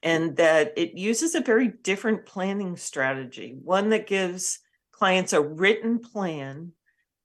and 0.02 0.36
that 0.36 0.74
it 0.76 0.98
uses 0.98 1.34
a 1.34 1.40
very 1.40 1.68
different 1.68 2.26
planning 2.26 2.76
strategy, 2.76 3.56
one 3.62 3.88
that 3.88 4.06
gives 4.06 4.58
clients 4.92 5.32
a 5.32 5.40
written 5.40 5.98
plan 5.98 6.72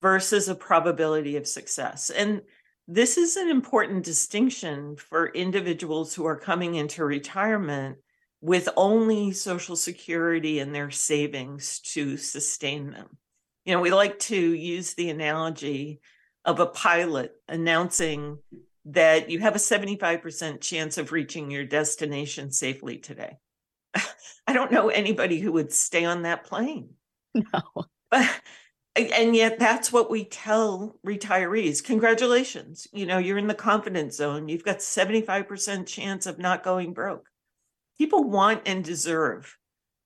versus 0.02 0.48
a 0.48 0.56
probability 0.56 1.36
of 1.36 1.46
success. 1.46 2.10
And 2.10 2.42
this 2.88 3.18
is 3.18 3.36
an 3.36 3.50
important 3.50 4.04
distinction 4.04 4.96
for 4.96 5.28
individuals 5.28 6.14
who 6.14 6.26
are 6.26 6.40
coming 6.40 6.76
into 6.76 7.04
retirement 7.04 7.98
with 8.42 8.68
only 8.76 9.32
Social 9.32 9.76
Security 9.76 10.60
and 10.60 10.74
their 10.74 10.90
savings 10.90 11.80
to 11.80 12.18
sustain 12.18 12.92
them. 12.92 13.18
You 13.66 13.76
know, 13.76 13.82
we 13.82 13.92
like 13.92 14.18
to 14.20 14.36
use 14.36 14.96
the 14.96 15.12
analogy 15.12 16.02
of 16.44 16.60
a 16.60 16.66
pilot 16.66 17.34
announcing 17.48 18.40
that 18.86 19.30
you 19.30 19.40
have 19.40 19.56
a 19.56 19.60
75% 19.60 20.60
chance 20.60 20.98
of 20.98 21.12
reaching 21.12 21.52
your 21.52 21.64
destination 21.64 22.52
safely 22.52 22.98
today. 22.98 23.38
I 24.48 24.54
don't 24.54 24.72
know 24.72 24.90
anybody 24.90 25.40
who 25.40 25.52
would 25.52 25.72
stay 25.72 26.04
on 26.06 26.24
that 26.24 26.44
plane. 26.44 26.90
No. 27.34 27.86
But 28.10 28.30
and 28.94 29.34
yet 29.34 29.58
that's 29.58 29.94
what 29.94 30.12
we 30.12 30.26
tell 30.26 31.00
retirees. 31.08 31.82
Congratulations. 31.82 32.88
You 32.92 33.06
know, 33.06 33.20
you're 33.20 33.38
in 33.38 33.48
the 33.48 33.54
confidence 33.54 34.18
zone. 34.18 34.50
You've 34.50 34.66
got 34.66 34.80
75% 34.80 35.88
chance 35.88 36.26
of 36.26 36.38
not 36.38 36.62
going 36.62 36.92
broke 36.92 37.31
people 37.98 38.24
want 38.24 38.62
and 38.66 38.84
deserve 38.84 39.58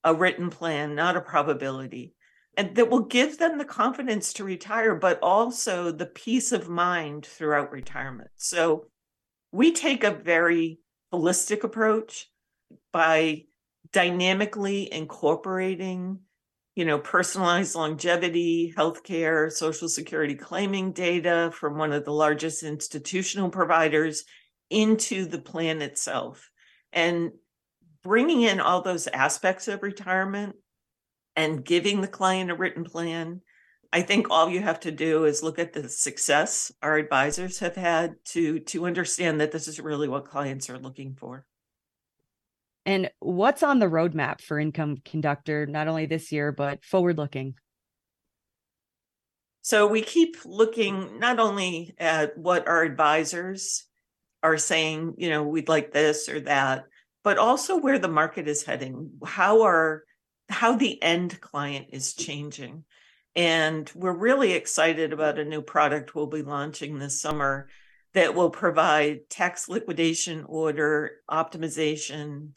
a 0.04 0.13
written 0.13 0.50
plan, 0.50 0.96
not 0.96 1.18
a 1.18 1.22
probability, 1.22 2.13
and 2.58 2.75
that 2.75 2.89
will 2.89 3.06
give 3.06 3.38
them 3.38 3.58
the 3.58 3.65
confidence 3.65 4.34
to 4.34 4.44
retire, 4.44 4.96
but 4.96 5.20
also 5.22 5.92
the 5.92 6.06
peace 6.06 6.51
of 6.51 6.70
mind 6.70 7.25
throughout 7.25 7.72
retirement. 7.72 8.30
So 8.36 8.88
we 9.51 9.72
take 9.72 10.04
a 10.04 10.12
very 10.12 10.80
holistic 11.13 11.63
approach 11.63 12.27
by 12.92 13.44
dynamically 13.92 14.92
incorporating 14.92 16.20
you 16.75 16.84
know 16.84 17.00
personalized 17.00 17.75
longevity 17.75 18.74
healthcare 18.75 19.51
social 19.51 19.88
security 19.88 20.36
claiming 20.36 20.92
data 20.92 21.51
from 21.54 21.77
one 21.77 21.94
of 21.94 22.04
the 22.04 22.12
largest 22.12 22.63
institutional 22.63 23.50
providers 23.50 24.25
into 24.70 25.25
the 25.25 25.39
plan 25.39 25.82
itself 25.82 26.50
and 26.92 27.32
bringing 28.05 28.43
in 28.43 28.59
all 28.59 28.83
those 28.83 29.07
aspects 29.07 29.67
of 29.67 29.81
retirement 29.81 30.55
and 31.35 31.65
giving 31.65 32.01
the 32.01 32.07
client 32.07 32.51
a 32.51 32.55
written 32.55 32.83
plan 32.83 33.41
i 33.91 34.01
think 34.01 34.27
all 34.29 34.47
you 34.47 34.62
have 34.62 34.79
to 34.79 34.91
do 34.91 35.25
is 35.25 35.41
look 35.41 35.57
at 35.57 35.74
the 35.74 35.89
success 35.89 36.71
our 36.83 36.97
advisors 36.97 37.59
have 37.59 37.75
had 37.75 38.15
to 38.24 38.59
to 38.59 38.85
understand 38.85 39.41
that 39.41 39.51
this 39.51 39.67
is 39.67 39.79
really 39.79 40.07
what 40.07 40.29
clients 40.29 40.69
are 40.69 40.77
looking 40.77 41.15
for. 41.15 41.45
And 42.88 43.09
what's 43.19 43.63
on 43.63 43.79
the 43.79 43.88
roadmap 43.88 44.41
for 44.41 44.59
income 44.59 44.97
conductor 45.03 45.65
not 45.65 45.88
only 45.88 46.05
this 46.05 46.31
year 46.31 46.51
but 46.51 46.85
forward 46.85 47.17
looking? 47.17 47.55
So 49.63 49.88
we 49.88 50.03
keep 50.03 50.38
looking 50.45 51.17
not 51.17 51.39
only 51.39 51.95
at 51.97 52.38
what 52.38 52.67
our 52.67 52.83
advisors 52.83 53.85
are 54.43 54.59
saying 54.59 55.15
you 55.17 55.31
know 55.31 55.41
we'd 55.41 55.69
like 55.69 55.91
this 55.91 56.29
or 56.29 56.41
that 56.41 56.85
but 57.25 57.39
also 57.39 57.75
where 57.75 57.98
the 57.98 58.08
market 58.08 58.48
is 58.48 58.63
heading, 58.63 59.10
how 59.25 59.63
are 59.63 60.03
how 60.48 60.75
the 60.75 61.01
end 61.01 61.41
client 61.41 61.88
is 61.91 62.13
changing. 62.13 62.84
And 63.36 63.91
we're 63.96 64.13
really 64.13 64.53
excited 64.53 65.12
about 65.12 65.39
a 65.39 65.44
new 65.44 65.63
product 65.63 66.13
we'll 66.13 66.27
be 66.27 66.44
launching 66.44 67.00
this 67.00 67.20
summer 67.20 67.67
that 68.13 68.36
will 68.36 68.51
provide 68.51 69.27
tax 69.27 69.67
liquidation 69.67 70.46
order 70.48 71.13
optimization, 71.27 72.50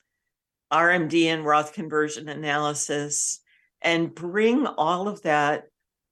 RMD 0.70 1.25
and 1.25 1.46
Roth 1.46 1.72
conversion 1.72 2.28
analysis, 2.28 3.40
and 3.80 4.14
bring 4.14 4.66
all 4.66 5.08
of 5.08 5.22
that 5.22 5.64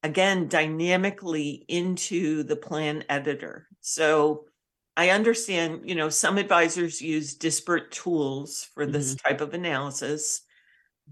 again, 0.03 0.49
dynamically 0.49 1.67
into 1.69 2.43
the 2.43 2.57
plan 2.57 3.05
editor. 3.11 3.69
So 3.83 4.47
I 4.97 5.11
understand, 5.11 5.83
you 5.89 5.95
know, 5.95 6.09
some 6.09 6.39
advisors 6.39 7.03
use 7.03 7.35
disparate 7.35 7.91
tools 7.91 8.69
for 8.75 8.87
this 8.87 9.15
Mm-hmm. 9.15 9.29
type 9.29 9.41
of 9.41 9.55
analysis, 9.55 10.43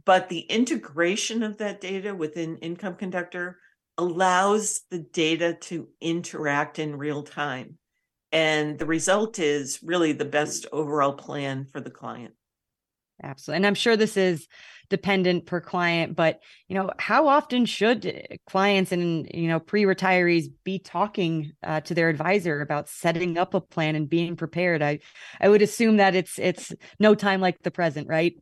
but 0.04 0.28
the 0.28 0.40
integration 0.40 1.42
of 1.42 1.58
that 1.58 1.80
data 1.80 2.14
within 2.14 2.56
Income 2.58 2.96
Conductor 2.96 3.58
allows 3.98 4.82
the 4.90 4.98
data 4.98 5.54
to 5.54 5.88
interact 6.00 6.78
in 6.78 6.96
real 6.96 7.22
time. 7.22 7.78
And 8.32 8.78
the 8.78 8.86
result 8.86 9.38
is 9.38 9.80
really 9.82 10.12
the 10.12 10.24
best 10.24 10.66
overall 10.72 11.12
plan 11.12 11.66
for 11.66 11.80
the 11.80 11.90
client. 11.90 12.34
Absolutely. 13.22 13.56
And 13.58 13.66
I'm 13.66 13.74
sure 13.74 13.96
this 13.96 14.16
is 14.16 14.46
dependent 14.90 15.46
per 15.46 15.60
client, 15.60 16.14
but 16.14 16.40
you 16.68 16.74
know, 16.74 16.90
how 16.98 17.28
often 17.28 17.64
should 17.64 18.38
clients 18.46 18.92
and 18.92 19.30
you 19.32 19.48
know 19.48 19.60
pre-retirees 19.60 20.48
be 20.64 20.78
talking 20.78 21.52
uh, 21.62 21.80
to 21.82 21.94
their 21.94 22.08
advisor 22.08 22.60
about 22.60 22.88
setting 22.88 23.38
up 23.38 23.54
a 23.54 23.60
plan 23.60 23.94
and 23.94 24.08
being 24.08 24.36
prepared? 24.36 24.82
I 24.82 24.98
I 25.40 25.48
would 25.48 25.62
assume 25.62 25.98
that 25.98 26.14
it's 26.14 26.38
it's 26.38 26.72
no 26.98 27.14
time 27.14 27.40
like 27.40 27.62
the 27.62 27.70
present, 27.70 28.08
right? 28.08 28.34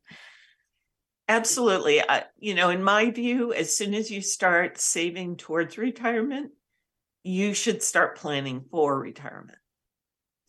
Absolutely. 1.29 2.01
I, 2.01 2.25
you 2.39 2.55
know, 2.55 2.71
in 2.71 2.83
my 2.83 3.11
view, 3.11 3.53
as 3.53 3.77
soon 3.77 3.95
as 3.95 4.11
you 4.11 4.21
start 4.21 4.79
saving 4.79 5.37
towards 5.37 5.79
retirement, 5.79 6.53
you 7.23 7.55
should 7.55 7.83
start 7.83 8.19
planning 8.19 8.65
for 8.71 8.99
retirement. 8.99 9.59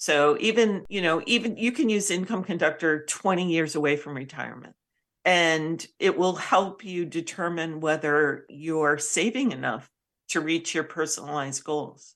So 0.04 0.36
even, 0.42 0.84
you 0.90 1.02
know, 1.02 1.22
even 1.26 1.56
you 1.56 1.72
can 1.72 1.88
use 1.88 2.12
income 2.12 2.44
conductor 2.44 3.06
20 3.06 3.50
years 3.50 3.76
away 3.76 3.96
from 3.96 4.18
retirement 4.18 4.76
and 5.24 5.88
it 5.98 6.18
will 6.18 6.36
help 6.36 6.84
you 6.84 7.06
determine 7.06 7.80
whether 7.80 8.46
you're 8.50 8.98
saving 8.98 9.54
enough 9.54 9.90
to 10.28 10.42
reach 10.42 10.76
your 10.76 10.84
personalized 10.84 11.64
goals. 11.64 12.16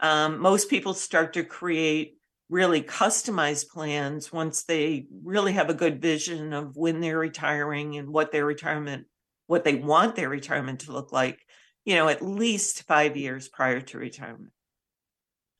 Um, 0.00 0.40
most 0.40 0.68
people 0.68 0.92
start 0.92 1.34
to 1.34 1.44
create 1.44 2.18
really 2.48 2.82
customized 2.82 3.68
plans 3.68 4.32
once 4.32 4.64
they 4.64 5.06
really 5.22 5.52
have 5.52 5.70
a 5.70 5.74
good 5.74 6.02
vision 6.02 6.52
of 6.52 6.76
when 6.76 6.98
they're 6.98 7.16
retiring 7.16 7.96
and 7.96 8.08
what 8.08 8.32
their 8.32 8.44
retirement, 8.44 9.06
what 9.46 9.62
they 9.62 9.76
want 9.76 10.16
their 10.16 10.28
retirement 10.28 10.80
to 10.80 10.90
look 10.90 11.12
like, 11.12 11.38
you 11.84 11.94
know, 11.94 12.08
at 12.08 12.22
least 12.22 12.82
five 12.88 13.16
years 13.16 13.48
prior 13.48 13.80
to 13.82 13.98
retirement. 13.98 14.50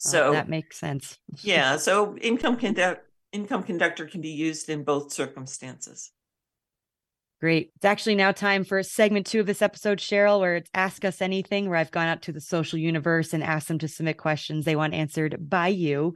Uh, 0.05 0.09
So 0.11 0.33
that 0.33 0.49
makes 0.49 0.79
sense. 0.79 1.19
yeah, 1.43 1.77
so 1.77 2.17
income 2.19 2.57
conduct 2.57 3.07
income 3.33 3.63
conductor 3.63 4.07
can 4.07 4.21
be 4.21 4.31
used 4.31 4.69
in 4.69 4.85
both 4.85 5.13
circumstances. 5.13 6.13
Great. 7.45 7.73
It's 7.77 7.85
actually 7.85 8.15
now 8.15 8.33
time 8.33 8.65
for 8.65 8.83
segment 8.83 9.27
two 9.27 9.39
of 9.39 9.45
this 9.45 9.61
episode, 9.61 9.99
Sheryl, 9.99 10.41
where 10.41 10.57
it's 10.57 10.71
Ask 10.73 11.05
Us 11.05 11.21
Anything, 11.21 11.69
where 11.69 11.77
I've 11.77 11.91
gone 11.91 12.07
out 12.07 12.23
to 12.23 12.33
the 12.33 12.41
social 12.41 12.79
universe 12.79 13.35
and 13.35 13.45
asked 13.45 13.69
them 13.69 13.79
to 13.81 13.87
submit 13.87 14.17
questions 14.17 14.65
they 14.65 14.77
want 14.77 14.95
answered 14.95 15.37
by 15.39 15.69
you. 15.69 16.15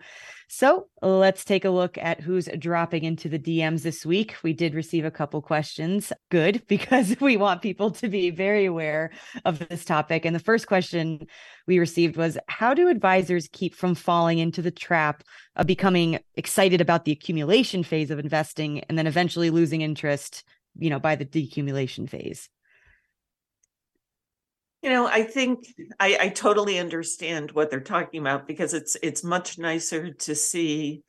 So 0.48 0.86
let's 1.02 1.44
take 1.44 1.66
a 1.66 1.70
look 1.70 1.98
at 1.98 2.22
who's 2.22 2.48
dropping 2.58 3.04
into 3.04 3.28
the 3.28 3.38
DMs 3.38 3.82
this 3.82 4.06
week. 4.06 4.36
We 4.42 4.54
did 4.54 4.74
receive 4.74 5.04
a 5.04 5.10
couple 5.10 5.42
questions. 5.42 6.14
Good, 6.30 6.62
because 6.66 7.20
we 7.20 7.36
want 7.36 7.60
people 7.60 7.90
to 7.90 8.08
be 8.08 8.30
very 8.30 8.64
aware 8.64 9.10
of 9.44 9.58
this 9.68 9.84
topic. 9.84 10.24
And 10.24 10.34
the 10.34 10.40
first 10.40 10.66
question 10.66 11.26
we 11.66 11.78
received 11.78 12.16
was 12.16 12.38
How 12.48 12.72
do 12.72 12.88
advisors 12.88 13.50
keep 13.52 13.74
from 13.74 13.94
falling 13.94 14.38
into 14.38 14.62
the 14.62 14.70
trap 14.70 15.24
of 15.56 15.66
becoming 15.66 16.20
excited 16.36 16.80
about 16.80 17.04
the 17.04 17.12
accumulation 17.12 17.82
phase 17.82 18.10
of 18.10 18.18
investing 18.18 18.80
and 18.84 18.96
then 18.96 19.06
eventually 19.06 19.50
losing 19.50 19.82
interest? 19.82 20.42
You 20.78 20.90
know 20.90 20.98
by 20.98 21.16
the 21.16 21.24
decumulation 21.26 22.08
phase 22.08 22.48
You 24.82 24.90
know, 24.90 25.06
I 25.06 25.24
think 25.24 25.66
I, 25.98 26.16
I 26.20 26.28
totally 26.28 26.78
understand 26.78 27.50
what 27.50 27.68
they're 27.68 27.80
talking 27.80 28.20
about 28.20 28.46
because 28.46 28.74
it's 28.74 28.96
it's 29.02 29.24
much 29.24 29.58
nicer 29.58 30.12
to 30.12 30.34
see 30.36 31.02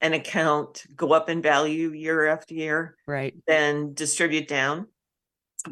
an 0.00 0.12
account 0.12 0.84
go 0.94 1.12
up 1.12 1.28
in 1.28 1.42
value 1.42 1.90
year 1.90 2.26
after 2.26 2.54
year 2.54 2.96
right 3.06 3.34
than 3.48 3.94
distribute 3.94 4.46
down. 4.46 4.86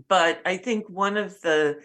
But 0.08 0.40
I 0.44 0.56
think 0.56 0.88
one 0.88 1.16
of 1.16 1.40
the 1.40 1.80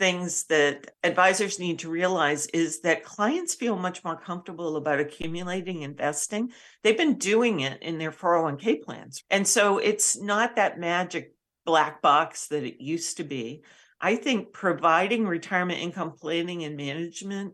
things 0.00 0.44
that 0.44 0.92
advisors 1.04 1.60
need 1.60 1.78
to 1.80 1.90
realize 1.90 2.46
is 2.46 2.80
that 2.80 3.04
clients 3.04 3.54
feel 3.54 3.76
much 3.76 4.02
more 4.02 4.16
comfortable 4.16 4.76
about 4.76 4.98
accumulating 4.98 5.82
investing. 5.82 6.50
They've 6.82 6.96
been 6.96 7.18
doing 7.18 7.60
it 7.60 7.82
in 7.82 7.98
their 7.98 8.10
401k 8.10 8.82
plans. 8.82 9.22
And 9.30 9.46
so 9.46 9.76
it's 9.76 10.18
not 10.18 10.56
that 10.56 10.80
magic 10.80 11.34
black 11.66 12.00
box 12.00 12.48
that 12.48 12.64
it 12.64 12.82
used 12.82 13.18
to 13.18 13.24
be. 13.24 13.62
I 14.00 14.16
think 14.16 14.54
providing 14.54 15.26
retirement 15.26 15.80
income 15.80 16.14
planning 16.18 16.64
and 16.64 16.78
management 16.78 17.52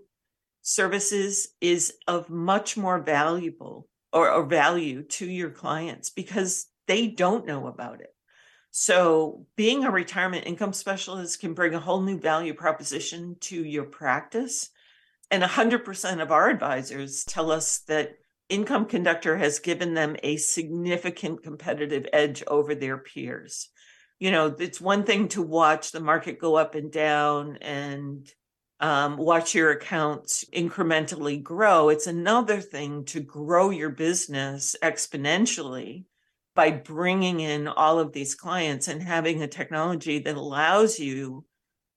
services 0.63 1.49
is 1.61 1.95
of 2.07 2.31
much 2.31 2.77
more 2.77 3.01
valuable 3.03 3.89
or, 4.13 4.31
or 4.31 4.47
value 4.47 5.03
to 5.03 5.27
your 5.27 5.51
clients 5.51 6.11
because 6.11 6.67
they 6.87 7.09
don't 7.09 7.45
know 7.45 7.67
about 7.67 8.01
it. 8.01 8.15
So, 8.79 9.47
being 9.57 9.85
a 9.85 9.91
retirement 9.91 10.45
income 10.45 10.75
specialist 10.75 11.41
can 11.41 11.55
bring 11.55 11.73
a 11.73 11.81
whole 11.81 12.03
new 12.03 12.19
value 12.21 12.53
proposition 12.53 13.39
to 13.41 13.65
your 13.65 13.85
practice. 13.85 14.69
And 15.31 15.43
100% 15.43 16.21
of 16.21 16.31
our 16.31 16.51
advisors 16.51 17.25
tell 17.25 17.51
us 17.51 17.79
that 17.89 18.19
Income 18.51 18.89
Conductor 18.89 19.39
has 19.39 19.61
given 19.61 19.95
them 19.95 20.17
a 20.23 20.37
significant 20.37 21.43
competitive 21.43 22.07
edge 22.13 22.43
over 22.47 22.75
their 22.75 22.99
peers. 22.99 23.71
You 24.19 24.31
know, 24.31 24.55
it's 24.59 24.79
one 24.79 25.05
thing 25.05 25.29
to 25.29 25.41
watch 25.41 25.91
the 25.91 26.01
market 26.01 26.39
go 26.39 26.57
up 26.57 26.75
and 26.75 26.93
down 26.93 27.57
and 27.63 28.31
um, 28.81 29.17
watch 29.17 29.55
your 29.55 29.71
accounts 29.71 30.45
incrementally 30.53 31.43
grow. 31.43 31.89
It's 31.89 32.07
another 32.07 32.61
thing 32.61 33.07
to 33.07 33.21
grow 33.21 33.71
your 33.71 33.89
business 33.89 34.77
exponentially 34.83 36.05
by 36.57 36.73
bringing 36.73 37.39
in 37.39 37.69
all 37.69 38.01
of 38.01 38.13
these 38.13 38.35
clients 38.35 38.89
and 38.89 39.03
having 39.03 39.43
a 39.43 39.47
technology 39.47 40.19
that 40.19 40.37
allows 40.37 40.99
you 40.99 41.45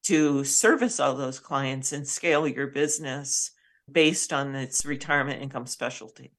to 0.04 0.44
service 0.44 1.00
all 1.00 1.16
those 1.16 1.40
clients 1.40 1.94
and 1.94 2.08
scale 2.08 2.48
your 2.48 2.68
business 2.68 3.52
based 3.92 4.32
on 4.32 4.54
its 4.56 4.86
retirement 4.86 5.42
income 5.42 5.66
specialty. 5.66 6.32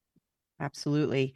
Absolutely. 0.61 1.35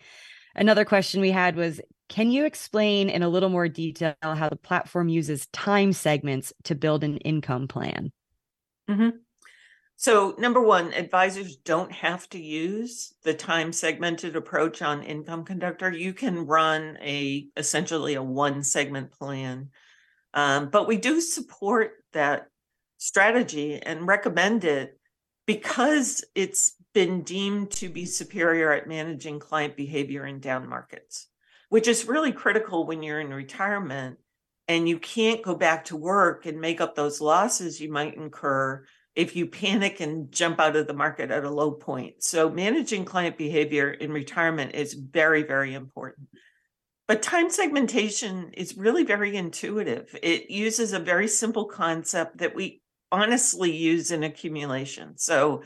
Another 0.55 0.85
question 0.85 1.20
we 1.20 1.31
had 1.31 1.57
was 1.57 1.81
Can 2.09 2.31
you 2.31 2.44
explain 2.44 3.09
in 3.09 3.23
a 3.23 3.29
little 3.29 3.49
more 3.49 3.68
detail 3.68 4.14
how 4.23 4.49
the 4.49 4.57
platform 4.57 5.09
uses 5.09 5.47
time 5.49 5.92
segments 5.92 6.53
to 6.64 6.75
build 6.75 7.03
an 7.03 7.16
income 7.18 7.66
plan? 7.66 8.12
Mm-hmm. 8.88 9.16
So, 9.96 10.35
number 10.38 10.61
one, 10.61 10.92
advisors 10.92 11.57
don't 11.57 11.92
have 11.92 12.28
to 12.30 12.38
use 12.38 13.14
the 13.22 13.33
time 13.33 13.72
segmented 13.72 14.35
approach 14.35 14.83
on 14.83 15.04
Income 15.04 15.44
Conductor. 15.44 15.90
You 15.90 16.12
can 16.12 16.46
run 16.46 16.98
a 17.00 17.46
essentially 17.57 18.14
a 18.14 18.22
one 18.22 18.64
segment 18.64 19.12
plan, 19.12 19.70
um, 20.35 20.70
but 20.70 20.88
we 20.88 20.96
do 20.96 21.20
support 21.20 21.92
that 22.12 22.48
strategy 22.98 23.80
and 23.80 24.07
recommend 24.07 24.64
it 24.64 24.98
because 25.46 26.24
it's 26.35 26.74
been 26.92 27.22
deemed 27.22 27.70
to 27.70 27.88
be 27.88 28.04
superior 28.04 28.72
at 28.72 28.88
managing 28.88 29.38
client 29.38 29.76
behavior 29.76 30.26
in 30.26 30.40
down 30.40 30.68
markets, 30.68 31.28
which 31.68 31.87
is 31.87 32.09
really 32.09 32.33
critical 32.33 32.87
when 32.87 33.02
you're 33.02 33.20
in 33.20 33.30
retirement 33.30 34.18
and 34.66 34.88
you 34.88 34.98
can't 34.98 35.42
go 35.42 35.54
back 35.54 35.85
to 35.85 35.96
work 35.96 36.46
and 36.46 36.61
make 36.61 36.80
up 36.80 36.94
those 36.94 37.20
losses 37.20 37.80
you 37.80 37.92
might 37.92 38.14
incur 38.14 38.85
if 39.16 39.37
you 39.37 39.46
panic 39.46 40.00
and 40.00 40.33
jump 40.33 40.59
out 40.59 40.77
of 40.77 40.87
the 40.87 40.94
market 40.94 41.31
at 41.31 41.44
a 41.44 41.50
low 41.50 41.70
point. 41.70 42.22
So, 42.22 42.50
managing 42.50 43.05
client 43.05 43.38
behavior 43.38 43.90
in 43.90 44.12
retirement 44.12 44.74
is 44.74 44.94
very, 44.94 45.42
very 45.42 45.74
important. 45.74 46.29
But 47.07 47.22
time 47.22 47.50
segmentation 47.50 48.50
is 48.55 48.77
really 48.77 49.05
very 49.05 49.37
intuitive. 49.37 50.16
It 50.22 50.50
uses 50.50 50.92
a 50.92 50.98
very 50.98 51.29
simple 51.29 51.66
concept 51.66 52.38
that 52.38 52.55
we 52.55 52.81
honestly 53.12 53.77
use 53.77 54.11
in 54.11 54.24
accumulation. 54.24 55.16
So, 55.16 55.62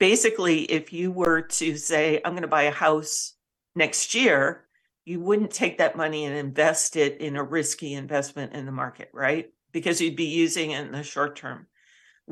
basically, 0.00 0.62
if 0.62 0.92
you 0.92 1.12
were 1.12 1.42
to 1.42 1.76
say, 1.76 2.20
I'm 2.24 2.32
going 2.32 2.42
to 2.42 2.48
buy 2.48 2.64
a 2.64 2.72
house 2.72 3.34
next 3.76 4.14
year, 4.14 4.66
you 5.04 5.20
wouldn't 5.20 5.52
take 5.52 5.78
that 5.78 5.96
money 5.96 6.24
and 6.24 6.36
invest 6.36 6.96
it 6.96 7.20
in 7.20 7.36
a 7.36 7.42
risky 7.42 7.94
investment 7.94 8.54
in 8.54 8.66
the 8.66 8.72
market, 8.72 9.10
right? 9.12 9.50
Because 9.72 10.00
you'd 10.00 10.16
be 10.16 10.26
using 10.26 10.72
it 10.72 10.86
in 10.86 10.92
the 10.92 11.02
short 11.02 11.36
term. 11.36 11.66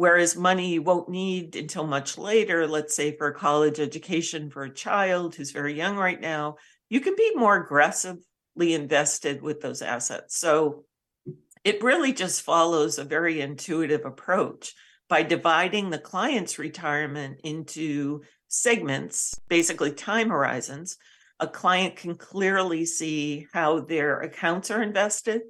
Whereas 0.00 0.34
money 0.34 0.72
you 0.72 0.82
won't 0.82 1.10
need 1.10 1.56
until 1.56 1.86
much 1.86 2.16
later, 2.16 2.66
let's 2.66 2.96
say 2.96 3.14
for 3.14 3.26
a 3.26 3.34
college 3.34 3.78
education 3.78 4.48
for 4.48 4.62
a 4.62 4.72
child 4.72 5.34
who's 5.34 5.50
very 5.50 5.74
young 5.74 5.94
right 5.94 6.18
now, 6.18 6.56
you 6.88 7.02
can 7.02 7.14
be 7.16 7.34
more 7.34 7.56
aggressively 7.56 8.24
invested 8.56 9.42
with 9.42 9.60
those 9.60 9.82
assets. 9.82 10.38
So 10.38 10.86
it 11.64 11.82
really 11.82 12.14
just 12.14 12.40
follows 12.40 12.98
a 12.98 13.04
very 13.04 13.42
intuitive 13.42 14.06
approach 14.06 14.72
by 15.10 15.22
dividing 15.22 15.90
the 15.90 15.98
client's 15.98 16.58
retirement 16.58 17.42
into 17.44 18.22
segments, 18.48 19.38
basically 19.50 19.92
time 19.92 20.30
horizons. 20.30 20.96
A 21.40 21.46
client 21.46 21.96
can 21.96 22.14
clearly 22.14 22.86
see 22.86 23.48
how 23.52 23.80
their 23.80 24.20
accounts 24.20 24.70
are 24.70 24.82
invested 24.82 25.42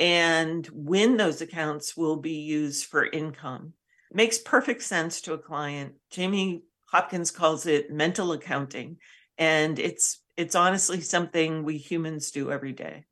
and 0.00 0.66
when 0.68 1.18
those 1.18 1.42
accounts 1.42 1.94
will 1.94 2.16
be 2.16 2.40
used 2.40 2.86
for 2.86 3.04
income. 3.04 3.74
makes 4.12 4.38
perfect 4.38 4.82
sense 4.82 5.20
to 5.20 5.34
a 5.34 5.38
client. 5.38 5.94
Jamie 6.10 6.62
Hopkins 6.90 7.30
calls 7.30 7.66
it 7.66 7.92
mental 7.92 8.32
accounting, 8.32 8.96
and 9.38 9.78
it's 9.78 10.22
it's 10.36 10.56
honestly 10.56 11.00
something 11.02 11.62
we 11.62 11.76
humans 11.76 12.30
do 12.30 12.50
every 12.50 12.72
day. 12.72 13.04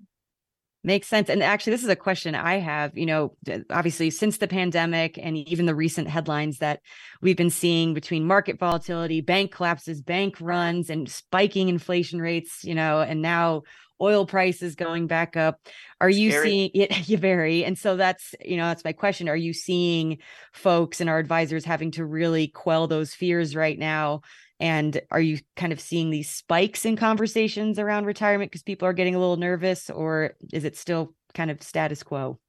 Makes 0.82 1.08
sense. 1.08 1.28
And 1.28 1.42
actually, 1.42 1.72
this 1.72 1.82
is 1.82 1.88
a 1.90 1.96
question 1.96 2.34
I 2.34 2.54
have. 2.54 2.96
You 2.96 3.06
know, 3.06 3.36
obviously, 3.68 4.10
since 4.10 4.38
the 4.38 4.48
pandemic 4.48 5.18
and 5.18 5.36
even 5.36 5.66
the 5.66 5.74
recent 5.74 6.08
headlines 6.08 6.58
that 6.58 6.80
we've 7.20 7.36
been 7.36 7.50
seeing 7.50 7.94
between 7.94 8.24
market 8.24 8.58
volatility, 8.58 9.20
bank 9.20 9.52
collapses, 9.52 10.00
bank 10.00 10.36
runs, 10.40 10.88
and 10.88 11.10
spiking 11.10 11.68
inflation 11.68 12.20
rates, 12.20 12.64
you 12.64 12.74
know, 12.74 13.00
and 13.00 13.20
now 13.20 13.62
oil 14.00 14.26
prices 14.26 14.74
going 14.74 15.06
back 15.06 15.36
up. 15.36 15.60
Are 16.00 16.10
you 16.10 16.30
Scary. 16.30 16.48
seeing 16.48 16.70
it? 16.74 17.08
You 17.08 17.18
vary. 17.18 17.64
And 17.64 17.78
so 17.78 17.96
that's, 17.96 18.34
you 18.44 18.56
know, 18.56 18.66
that's 18.66 18.84
my 18.84 18.92
question. 18.92 19.28
Are 19.28 19.36
you 19.36 19.52
seeing 19.52 20.18
folks 20.52 21.00
and 21.00 21.10
our 21.10 21.18
advisors 21.18 21.64
having 21.64 21.90
to 21.92 22.04
really 22.04 22.48
quell 22.48 22.86
those 22.86 23.14
fears 23.14 23.54
right 23.54 23.78
now? 23.78 24.22
And 24.60 25.00
are 25.10 25.20
you 25.20 25.38
kind 25.56 25.72
of 25.72 25.80
seeing 25.80 26.10
these 26.10 26.30
spikes 26.30 26.84
in 26.84 26.96
conversations 26.96 27.78
around 27.78 28.06
retirement 28.06 28.50
because 28.50 28.62
people 28.62 28.88
are 28.88 28.92
getting 28.92 29.14
a 29.14 29.18
little 29.18 29.36
nervous, 29.36 29.88
or 29.88 30.34
is 30.52 30.64
it 30.64 30.76
still 30.76 31.14
kind 31.34 31.50
of 31.50 31.62
status 31.62 32.02
quo? 32.02 32.40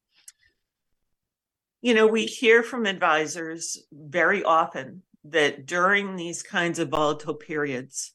You 1.81 1.93
know, 1.93 2.07
we 2.07 2.25
hear 2.25 2.63
from 2.63 2.85
advisors 2.85 3.77
very 3.91 4.43
often 4.43 5.03
that 5.25 5.65
during 5.65 6.15
these 6.15 6.41
kinds 6.41 6.79
of 6.79 6.89
volatile 6.89 7.35
periods, 7.35 8.13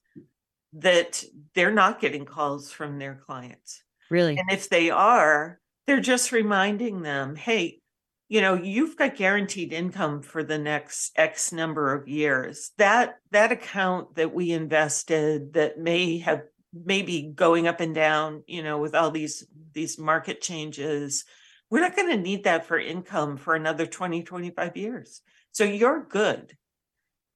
that 0.74 1.22
they're 1.54 1.72
not 1.72 2.00
getting 2.00 2.24
calls 2.24 2.70
from 2.70 2.98
their 2.98 3.14
clients. 3.14 3.82
Really? 4.10 4.36
And 4.36 4.50
if 4.50 4.68
they 4.68 4.90
are, 4.90 5.60
they're 5.86 6.00
just 6.00 6.32
reminding 6.32 7.02
them, 7.02 7.36
hey, 7.36 7.80
you 8.28 8.40
know, 8.40 8.54
you've 8.54 8.96
got 8.96 9.16
guaranteed 9.16 9.72
income 9.72 10.22
for 10.22 10.42
the 10.42 10.58
next 10.58 11.12
X 11.16 11.52
number 11.52 11.94
of 11.94 12.08
years. 12.08 12.72
That 12.78 13.16
that 13.30 13.52
account 13.52 14.16
that 14.16 14.34
we 14.34 14.50
invested 14.50 15.52
that 15.52 15.78
may 15.78 16.18
have 16.18 16.42
maybe 16.72 17.32
going 17.34 17.68
up 17.68 17.80
and 17.80 17.94
down, 17.94 18.42
you 18.46 18.62
know, 18.62 18.78
with 18.78 18.94
all 18.94 19.10
these 19.10 19.46
these 19.72 19.98
market 19.98 20.40
changes, 20.40 21.24
we're 21.70 21.80
not 21.80 21.96
going 21.96 22.08
to 22.08 22.16
need 22.16 22.44
that 22.44 22.66
for 22.66 22.78
income 22.78 23.36
for 23.36 23.54
another 23.54 23.86
20, 23.86 24.22
25 24.22 24.76
years. 24.76 25.20
So 25.52 25.64
you're 25.64 26.04
good. 26.04 26.56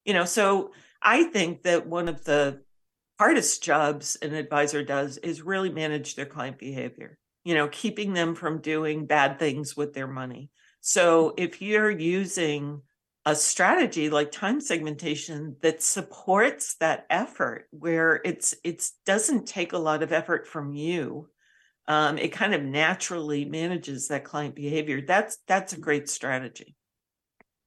You 0.05 0.15
know, 0.15 0.25
so 0.25 0.73
I 1.03 1.25
think 1.25 1.65
that 1.65 1.87
one 1.87 2.09
of 2.09 2.25
the 2.25 2.63
hardest 3.19 3.63
jobs 3.63 4.17
an 4.23 4.35
advisor 4.35 4.83
does 4.85 5.19
is 5.19 5.43
really 5.43 5.71
manage 5.71 6.15
their 6.15 6.27
client 6.27 6.59
behavior, 6.59 7.19
you 7.45 7.55
know, 7.55 7.69
keeping 7.69 8.13
them 8.13 8.35
from 8.35 8.61
doing 8.61 9.07
bad 9.07 9.39
things 9.39 9.77
with 9.77 9.93
their 9.95 10.07
money. 10.07 10.51
So 10.81 11.35
if 11.37 11.61
you're 11.61 11.91
using 11.91 12.83
a 13.29 13.35
strategy 13.35 14.09
like 14.09 14.33
time 14.33 14.59
segmentation 14.59 15.55
that 15.61 15.83
supports 15.83 16.77
that 16.77 17.05
effort 17.11 17.67
where 17.73 18.23
it's 18.25 18.55
it 18.65 18.89
doesn't 19.05 19.47
take 19.47 19.75
a 19.75 19.79
lot 19.79 20.03
of 20.03 20.13
effort 20.13 20.47
from 20.47 20.73
you 20.73 21.29
um, 21.89 22.17
it 22.17 22.33
kind 22.33 22.55
of 22.55 22.63
naturally 22.63 23.45
manages 23.45 24.09
that 24.09 24.25
client 24.25 24.55
behavior 24.55 25.03
that's 25.03 25.37
that's 25.47 25.75
a 25.75 25.79
great 25.79 26.09
strategy 26.09 26.75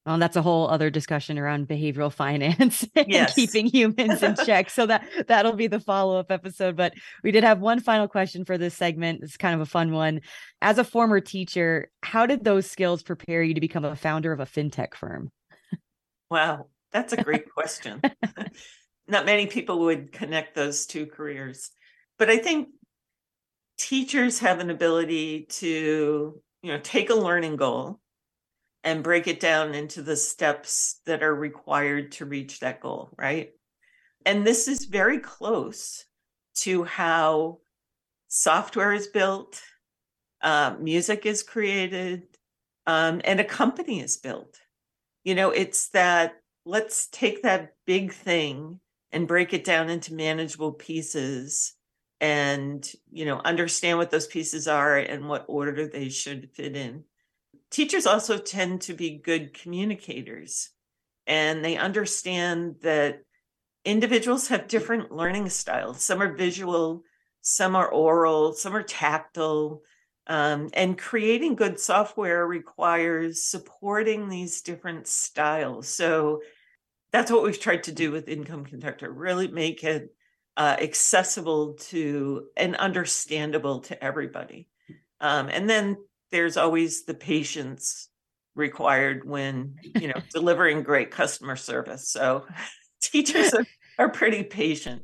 well, 0.05 0.17
that's 0.17 0.35
a 0.35 0.41
whole 0.41 0.67
other 0.67 0.89
discussion 0.89 1.37
around 1.37 1.67
behavioral 1.67 2.11
finance 2.13 2.85
and 2.95 3.07
yes. 3.07 3.35
keeping 3.35 3.67
humans 3.67 4.23
in 4.23 4.35
check. 4.45 4.69
So 4.69 4.85
that 4.87 5.07
that'll 5.27 5.53
be 5.53 5.67
the 5.67 5.79
follow-up 5.79 6.31
episode. 6.31 6.75
But 6.75 6.93
we 7.23 7.31
did 7.31 7.43
have 7.43 7.59
one 7.59 7.79
final 7.79 8.07
question 8.07 8.45
for 8.45 8.57
this 8.57 8.75
segment. 8.75 9.21
It's 9.23 9.37
kind 9.37 9.53
of 9.53 9.61
a 9.61 9.65
fun 9.65 9.91
one. 9.91 10.21
As 10.61 10.77
a 10.77 10.83
former 10.83 11.19
teacher, 11.19 11.91
how 12.01 12.25
did 12.25 12.43
those 12.43 12.69
skills 12.69 13.03
prepare 13.03 13.43
you 13.43 13.53
to 13.53 13.61
become 13.61 13.85
a 13.85 13.95
founder 13.95 14.31
of 14.31 14.39
a 14.39 14.45
fintech 14.45 14.95
firm? 14.95 15.31
Wow, 16.29 16.67
that's 16.91 17.13
a 17.13 17.23
great 17.23 17.51
question. 17.51 18.01
Not 19.07 19.25
many 19.25 19.47
people 19.47 19.79
would 19.81 20.11
connect 20.11 20.55
those 20.55 20.85
two 20.85 21.05
careers. 21.05 21.71
But 22.17 22.29
I 22.29 22.37
think 22.37 22.69
teachers 23.77 24.39
have 24.39 24.59
an 24.59 24.69
ability 24.69 25.47
to, 25.49 26.41
you 26.61 26.71
know, 26.71 26.79
take 26.81 27.09
a 27.09 27.15
learning 27.15 27.57
goal 27.57 27.99
and 28.83 29.03
break 29.03 29.27
it 29.27 29.39
down 29.39 29.73
into 29.73 30.01
the 30.01 30.15
steps 30.15 31.01
that 31.05 31.23
are 31.23 31.35
required 31.35 32.11
to 32.13 32.25
reach 32.25 32.59
that 32.59 32.81
goal, 32.81 33.09
right? 33.17 33.51
And 34.25 34.45
this 34.45 34.67
is 34.67 34.85
very 34.85 35.19
close 35.19 36.05
to 36.55 36.83
how 36.83 37.59
software 38.27 38.93
is 38.93 39.07
built, 39.07 39.61
uh, 40.41 40.75
music 40.79 41.25
is 41.25 41.43
created, 41.43 42.23
um, 42.87 43.21
and 43.23 43.39
a 43.39 43.45
company 43.45 44.01
is 44.01 44.17
built. 44.17 44.59
You 45.23 45.35
know, 45.35 45.51
it's 45.51 45.89
that 45.89 46.33
let's 46.65 47.07
take 47.07 47.43
that 47.43 47.75
big 47.85 48.13
thing 48.13 48.79
and 49.11 49.27
break 49.27 49.53
it 49.53 49.63
down 49.63 49.89
into 49.89 50.13
manageable 50.13 50.71
pieces 50.71 51.73
and 52.19 52.91
you 53.11 53.25
know 53.25 53.41
understand 53.43 53.97
what 53.97 54.11
those 54.11 54.27
pieces 54.27 54.67
are 54.67 54.97
and 54.97 55.27
what 55.27 55.45
order 55.47 55.87
they 55.87 56.07
should 56.07 56.51
fit 56.53 56.75
in 56.75 57.03
teachers 57.71 58.05
also 58.05 58.37
tend 58.37 58.81
to 58.81 58.93
be 58.93 59.17
good 59.17 59.53
communicators 59.53 60.69
and 61.25 61.63
they 61.63 61.77
understand 61.77 62.75
that 62.81 63.21
individuals 63.85 64.49
have 64.49 64.67
different 64.67 65.11
learning 65.11 65.49
styles. 65.49 66.03
Some 66.03 66.21
are 66.21 66.35
visual, 66.35 67.03
some 67.41 67.75
are 67.75 67.87
oral, 67.87 68.53
some 68.53 68.75
are 68.75 68.83
tactile. 68.83 69.81
Um, 70.27 70.69
and 70.73 70.97
creating 70.97 71.55
good 71.55 71.79
software 71.79 72.45
requires 72.45 73.43
supporting 73.43 74.29
these 74.29 74.61
different 74.61 75.07
styles. 75.07 75.87
So 75.87 76.41
that's 77.11 77.31
what 77.31 77.43
we've 77.43 77.59
tried 77.59 77.83
to 77.83 77.91
do 77.91 78.11
with 78.11 78.29
Income 78.29 78.65
Conductor 78.65 79.11
really 79.11 79.47
make 79.47 79.83
it 79.83 80.13
uh, 80.57 80.77
accessible 80.79 81.73
to 81.73 82.47
and 82.55 82.75
understandable 82.75 83.79
to 83.81 84.01
everybody. 84.03 84.69
Um, 85.19 85.49
and 85.49 85.69
then 85.69 85.97
there's 86.31 86.57
always 86.57 87.05
the 87.05 87.13
patience 87.13 88.09
required 88.55 89.27
when 89.27 89.75
you 89.95 90.07
know 90.07 90.21
delivering 90.33 90.83
great 90.83 91.11
customer 91.11 91.55
service. 91.55 92.09
So 92.09 92.45
teachers 93.01 93.53
are, 93.53 93.65
are 93.99 94.09
pretty 94.09 94.43
patient 94.43 95.03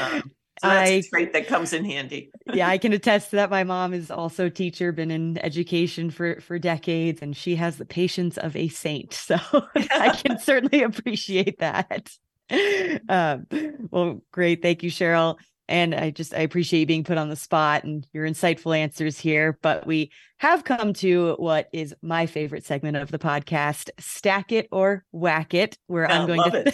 um, 0.00 0.30
so 0.60 0.68
that's 0.68 0.90
I, 0.90 1.02
great 1.10 1.32
that 1.32 1.48
comes 1.48 1.72
in 1.72 1.84
handy. 1.84 2.30
Yeah 2.52 2.68
i 2.68 2.78
can 2.78 2.92
attest 2.92 3.30
to 3.30 3.36
that 3.36 3.50
my 3.50 3.64
mom 3.64 3.92
is 3.92 4.10
also 4.10 4.46
a 4.46 4.50
teacher 4.50 4.92
been 4.92 5.10
in 5.10 5.38
education 5.38 6.10
for 6.10 6.40
for 6.40 6.58
decades 6.58 7.22
and 7.22 7.36
she 7.36 7.56
has 7.56 7.76
the 7.76 7.84
patience 7.84 8.38
of 8.38 8.54
a 8.56 8.68
saint. 8.68 9.12
So 9.12 9.36
i 9.74 10.10
can 10.10 10.38
certainly 10.38 10.82
appreciate 10.82 11.58
that. 11.58 12.10
Um, 13.08 13.46
well 13.90 14.22
great. 14.30 14.62
Thank 14.62 14.82
you 14.82 14.90
sheryl 14.90 15.38
and 15.68 15.94
I 15.94 16.10
just 16.10 16.34
I 16.34 16.40
appreciate 16.40 16.80
you 16.80 16.86
being 16.86 17.04
put 17.04 17.18
on 17.18 17.30
the 17.30 17.36
spot 17.36 17.84
and 17.84 18.06
your 18.12 18.26
insightful 18.26 18.76
answers 18.76 19.18
here. 19.18 19.58
But 19.62 19.86
we 19.86 20.10
have 20.38 20.64
come 20.64 20.92
to 20.94 21.34
what 21.38 21.68
is 21.72 21.94
my 22.02 22.26
favorite 22.26 22.64
segment 22.64 22.96
of 22.96 23.10
the 23.10 23.18
podcast, 23.18 23.88
Stack 23.98 24.52
It 24.52 24.68
or 24.70 25.04
Whack 25.12 25.54
It, 25.54 25.78
where 25.86 26.10
I'm 26.10 26.26
going 26.26 26.50
to 26.50 26.72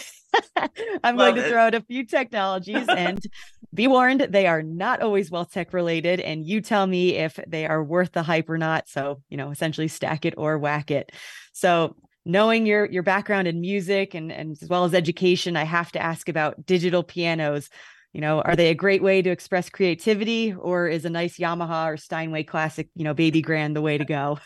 I'm 1.05 1.17
love 1.17 1.35
going 1.35 1.37
to 1.37 1.47
it. 1.47 1.51
throw 1.51 1.61
out 1.61 1.75
a 1.75 1.81
few 1.83 2.05
technologies 2.05 2.87
and 2.97 3.25
be 3.73 3.87
warned, 3.87 4.21
they 4.23 4.47
are 4.47 4.63
not 4.63 5.01
always 5.03 5.31
well 5.31 5.45
tech 5.45 5.73
related. 5.73 6.21
And 6.21 6.45
you 6.45 6.61
tell 6.61 6.87
me 6.87 7.17
if 7.17 7.39
they 7.47 7.67
are 7.67 7.85
worth 7.85 8.13
the 8.13 8.23
hype 8.25 8.49
or 8.49 8.59
not. 8.59 8.89
So, 8.89 9.23
you 9.29 9.37
know, 9.37 9.51
essentially 9.51 9.89
stack 9.89 10.25
it 10.25 10.35
or 10.37 10.59
whack 10.59 10.91
it. 10.91 11.13
So 11.53 11.95
knowing 12.25 12.67
your 12.67 12.87
your 12.87 13.03
background 13.05 13.47
in 13.47 13.61
music 13.61 14.15
and, 14.15 14.33
and 14.33 14.57
as 14.61 14.69
well 14.69 14.85
as 14.85 14.95
education, 14.95 15.57
I 15.57 15.65
have 15.65 15.93
to 15.93 16.03
ask 16.03 16.29
about 16.29 16.67
digital 16.67 17.05
pianos 17.05 17.69
you 18.13 18.21
know 18.21 18.41
are 18.41 18.57
they 18.57 18.69
a 18.69 18.75
great 18.75 19.03
way 19.03 19.23
to 19.23 19.31
express 19.31 19.69
creativity 19.69 20.53
or 20.53 20.89
is 20.89 21.05
a 21.05 21.11
nice 21.11 21.39
yamaha 21.39 21.87
or 21.87 21.97
steinway 21.97 22.43
classic 22.43 22.89
you 22.95 23.05
know 23.05 23.15
baby 23.15 23.43
grand 23.43 23.77
the 23.77 23.83
way 23.83 23.99
to 23.99 24.05
go? 24.17 24.39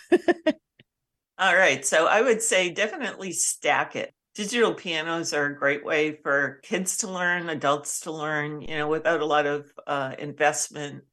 All 1.38 1.56
right 1.56 1.84
so 1.84 2.06
i 2.06 2.20
would 2.20 2.42
say 2.42 2.70
definitely 2.70 3.32
stack 3.32 3.96
it. 3.96 4.14
Digital 4.34 4.74
pianos 4.74 5.32
are 5.32 5.46
a 5.46 5.56
great 5.56 5.84
way 5.84 6.18
for 6.22 6.60
kids 6.64 6.98
to 6.98 7.08
learn 7.08 7.48
adults 7.48 8.00
to 8.00 8.12
learn 8.12 8.60
you 8.60 8.76
know 8.76 8.88
without 8.88 9.20
a 9.20 9.26
lot 9.26 9.46
of 9.46 9.70
uh, 9.86 10.14
investment 10.18 11.04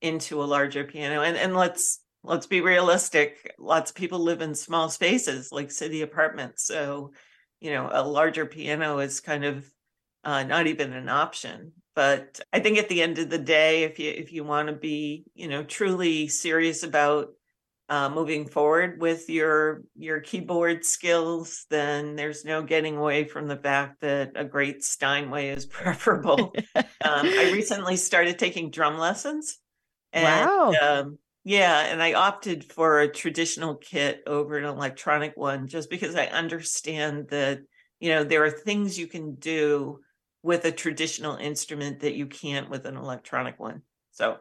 into 0.00 0.42
a 0.42 0.46
larger 0.46 0.84
piano. 0.84 1.22
And 1.22 1.36
and 1.36 1.56
let's 1.56 2.00
let's 2.22 2.46
be 2.46 2.60
realistic 2.60 3.54
lots 3.58 3.90
of 3.90 3.96
people 3.96 4.20
live 4.20 4.40
in 4.42 4.54
small 4.54 4.88
spaces 4.88 5.50
like 5.52 5.70
city 5.70 6.02
apartments. 6.02 6.64
So 6.64 7.12
you 7.60 7.72
know 7.72 7.88
a 7.92 8.06
larger 8.06 8.46
piano 8.46 8.98
is 8.98 9.20
kind 9.20 9.44
of 9.44 9.68
uh, 10.24 10.44
not 10.44 10.66
even 10.66 10.92
an 10.92 11.08
option 11.08 11.72
but 11.98 12.38
i 12.52 12.60
think 12.60 12.78
at 12.78 12.88
the 12.88 13.02
end 13.02 13.18
of 13.18 13.28
the 13.28 13.38
day 13.38 13.82
if 13.82 13.98
you 13.98 14.08
if 14.08 14.32
you 14.32 14.44
want 14.44 14.68
to 14.68 14.72
be 14.72 15.24
you 15.34 15.48
know 15.48 15.64
truly 15.64 16.28
serious 16.28 16.84
about 16.84 17.30
uh, 17.88 18.08
moving 18.08 18.46
forward 18.46 19.00
with 19.00 19.28
your 19.28 19.82
your 19.96 20.20
keyboard 20.20 20.84
skills 20.84 21.66
then 21.70 22.14
there's 22.14 22.44
no 22.44 22.62
getting 22.62 22.96
away 22.96 23.24
from 23.24 23.48
the 23.48 23.56
fact 23.56 24.00
that 24.00 24.30
a 24.36 24.44
great 24.44 24.84
steinway 24.84 25.48
is 25.48 25.66
preferable 25.80 26.54
um, 26.76 26.84
i 27.02 27.50
recently 27.52 27.96
started 27.96 28.38
taking 28.38 28.70
drum 28.70 28.96
lessons 28.96 29.58
and 30.12 30.48
wow. 30.48 30.74
um, 30.80 31.18
Yeah, 31.44 31.80
and 31.80 32.02
I 32.02 32.12
opted 32.12 32.64
for 32.64 33.00
a 33.00 33.12
traditional 33.12 33.74
kit 33.74 34.22
over 34.26 34.56
an 34.56 34.64
electronic 34.64 35.36
one 35.36 35.66
just 35.66 35.90
because 35.90 36.14
I 36.14 36.26
understand 36.26 37.28
that, 37.30 37.60
you 38.00 38.10
know, 38.10 38.22
there 38.22 38.44
are 38.44 38.50
things 38.50 38.98
you 38.98 39.06
can 39.06 39.34
do 39.34 40.00
with 40.48 40.64
a 40.64 40.72
traditional 40.72 41.36
instrument 41.36 42.00
that 42.00 42.14
you 42.14 42.24
can't 42.26 42.70
with 42.70 42.86
an 42.86 42.96
electronic 42.96 43.60
one. 43.60 43.82
So 44.12 44.38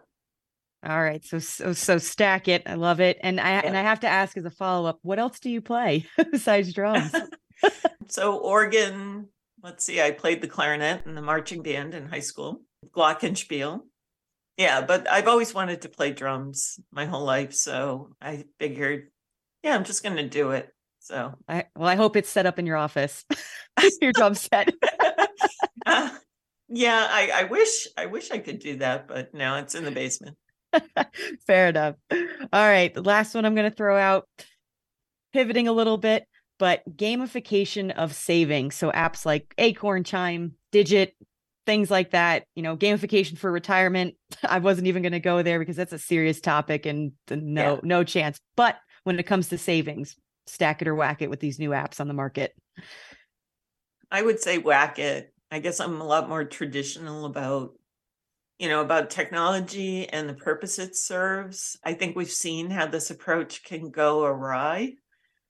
all 0.88 1.04
right. 1.04 1.22
So 1.26 1.40
so 1.40 1.74
so 1.74 1.98
stack 1.98 2.48
it. 2.48 2.64
I 2.66 2.76
love 2.76 3.02
it. 3.02 3.18
And 3.22 3.42
I 3.42 3.50
yeah. 3.50 3.62
and 3.66 3.76
I 3.76 3.82
have 3.82 4.00
to 4.00 4.08
ask 4.08 4.38
as 4.38 4.46
a 4.46 4.50
follow-up, 4.50 5.00
what 5.02 5.20
else 5.20 5.38
do 5.42 5.50
you 5.50 5.60
play 5.60 6.06
besides 6.32 6.74
drums? 6.74 7.14
so 8.08 8.38
organ, 8.38 9.28
let's 9.62 9.84
see, 9.84 10.02
I 10.02 10.12
played 10.12 10.40
the 10.42 10.48
clarinet 10.48 11.06
in 11.06 11.14
the 11.14 11.22
marching 11.22 11.62
band 11.62 11.94
in 11.94 12.08
high 12.08 12.22
school, 12.22 12.62
glockenspiel. 12.96 13.82
Yeah, 14.56 14.80
but 14.80 15.12
I've 15.12 15.28
always 15.28 15.54
wanted 15.54 15.82
to 15.82 15.90
play 15.90 16.14
drums 16.14 16.80
my 16.90 17.06
whole 17.06 17.26
life. 17.26 17.54
So 17.54 18.14
I 18.22 18.46
figured, 18.60 19.10
yeah, 19.62 19.76
I'm 19.76 19.84
just 19.84 20.04
going 20.04 20.16
to 20.16 20.30
do 20.30 20.52
it. 20.52 20.70
So 21.00 21.34
I, 21.50 21.66
well, 21.76 21.90
I 21.90 21.96
hope 21.96 22.16
it's 22.16 22.30
set 22.30 22.46
up 22.46 22.60
in 22.60 22.66
your 22.66 22.78
office, 22.78 23.26
your 24.02 24.14
drum 24.14 24.36
set. 24.36 24.74
Uh, 25.86 26.10
yeah, 26.70 27.08
I, 27.10 27.32
I 27.34 27.44
wish, 27.46 27.88
I 27.98 28.06
wish 28.08 28.32
I 28.32 28.40
could 28.40 28.60
do 28.60 28.78
that, 28.78 29.08
but 29.08 29.34
no, 29.34 29.56
it's 29.56 29.76
in 29.76 29.86
the 29.86 29.92
basement. 29.92 30.38
Fair 31.48 31.70
enough. 31.70 31.96
All 32.12 32.18
right. 32.52 32.94
The 32.94 33.02
last 33.02 33.34
one 33.34 33.46
I'm 33.46 33.56
going 33.56 33.70
to 33.70 33.76
throw 33.76 33.98
out, 33.98 34.28
pivoting 35.34 35.68
a 35.68 35.74
little 35.74 35.98
bit, 35.98 36.26
but 36.60 36.84
gamification 36.96 37.92
of 37.92 38.14
saving. 38.14 38.72
So 38.72 38.92
apps 38.92 39.26
like 39.26 39.54
Acorn, 39.58 40.04
Chime, 40.04 40.54
Digit, 40.72 41.16
things 41.66 41.92
like 41.92 42.12
that, 42.12 42.46
you 42.56 42.64
know, 42.64 42.76
gamification 42.76 43.38
for 43.38 43.52
retirement. 43.52 44.16
I 44.48 44.60
wasn't 44.60 44.88
even 44.88 45.04
going 45.04 45.12
to 45.14 45.20
go 45.20 45.44
there 45.44 45.60
because 45.60 45.76
that's 45.76 45.94
a 45.94 46.00
serious 46.00 46.42
topic 46.42 46.86
and 46.86 47.12
no, 47.30 47.76
yeah. 47.76 47.80
no 47.84 48.04
chance. 48.04 48.40
But 48.56 48.78
when 49.04 49.20
it 49.20 49.24
comes 49.24 49.50
to 49.50 49.58
savings, 49.58 50.16
stack 50.48 50.82
it 50.82 50.88
or 50.88 50.96
whack 50.96 51.22
it 51.22 51.30
with 51.30 51.40
these 51.40 51.60
new 51.60 51.72
apps 51.72 52.00
on 52.00 52.08
the 52.08 52.14
market. 52.14 52.54
I 54.10 54.22
would 54.22 54.40
say 54.40 54.58
whack 54.58 54.98
it. 54.98 55.34
I 55.52 55.60
guess 55.60 55.80
I'm 55.80 56.02
a 56.02 56.06
lot 56.06 56.30
more 56.30 56.44
traditional 56.44 57.26
about 57.26 57.74
you 58.60 58.70
know, 58.70 58.82
about 58.82 59.10
technology 59.10 60.10
and 60.10 60.28
the 60.28 60.34
purpose 60.34 60.80
it 60.80 60.96
serves. 60.96 61.78
I 61.84 61.94
think 61.94 62.16
we've 62.16 62.32
seen 62.32 62.70
how 62.70 62.88
this 62.88 63.12
approach 63.12 63.64
can 63.64 63.92
go 63.92 64.26
awry. 64.26 64.96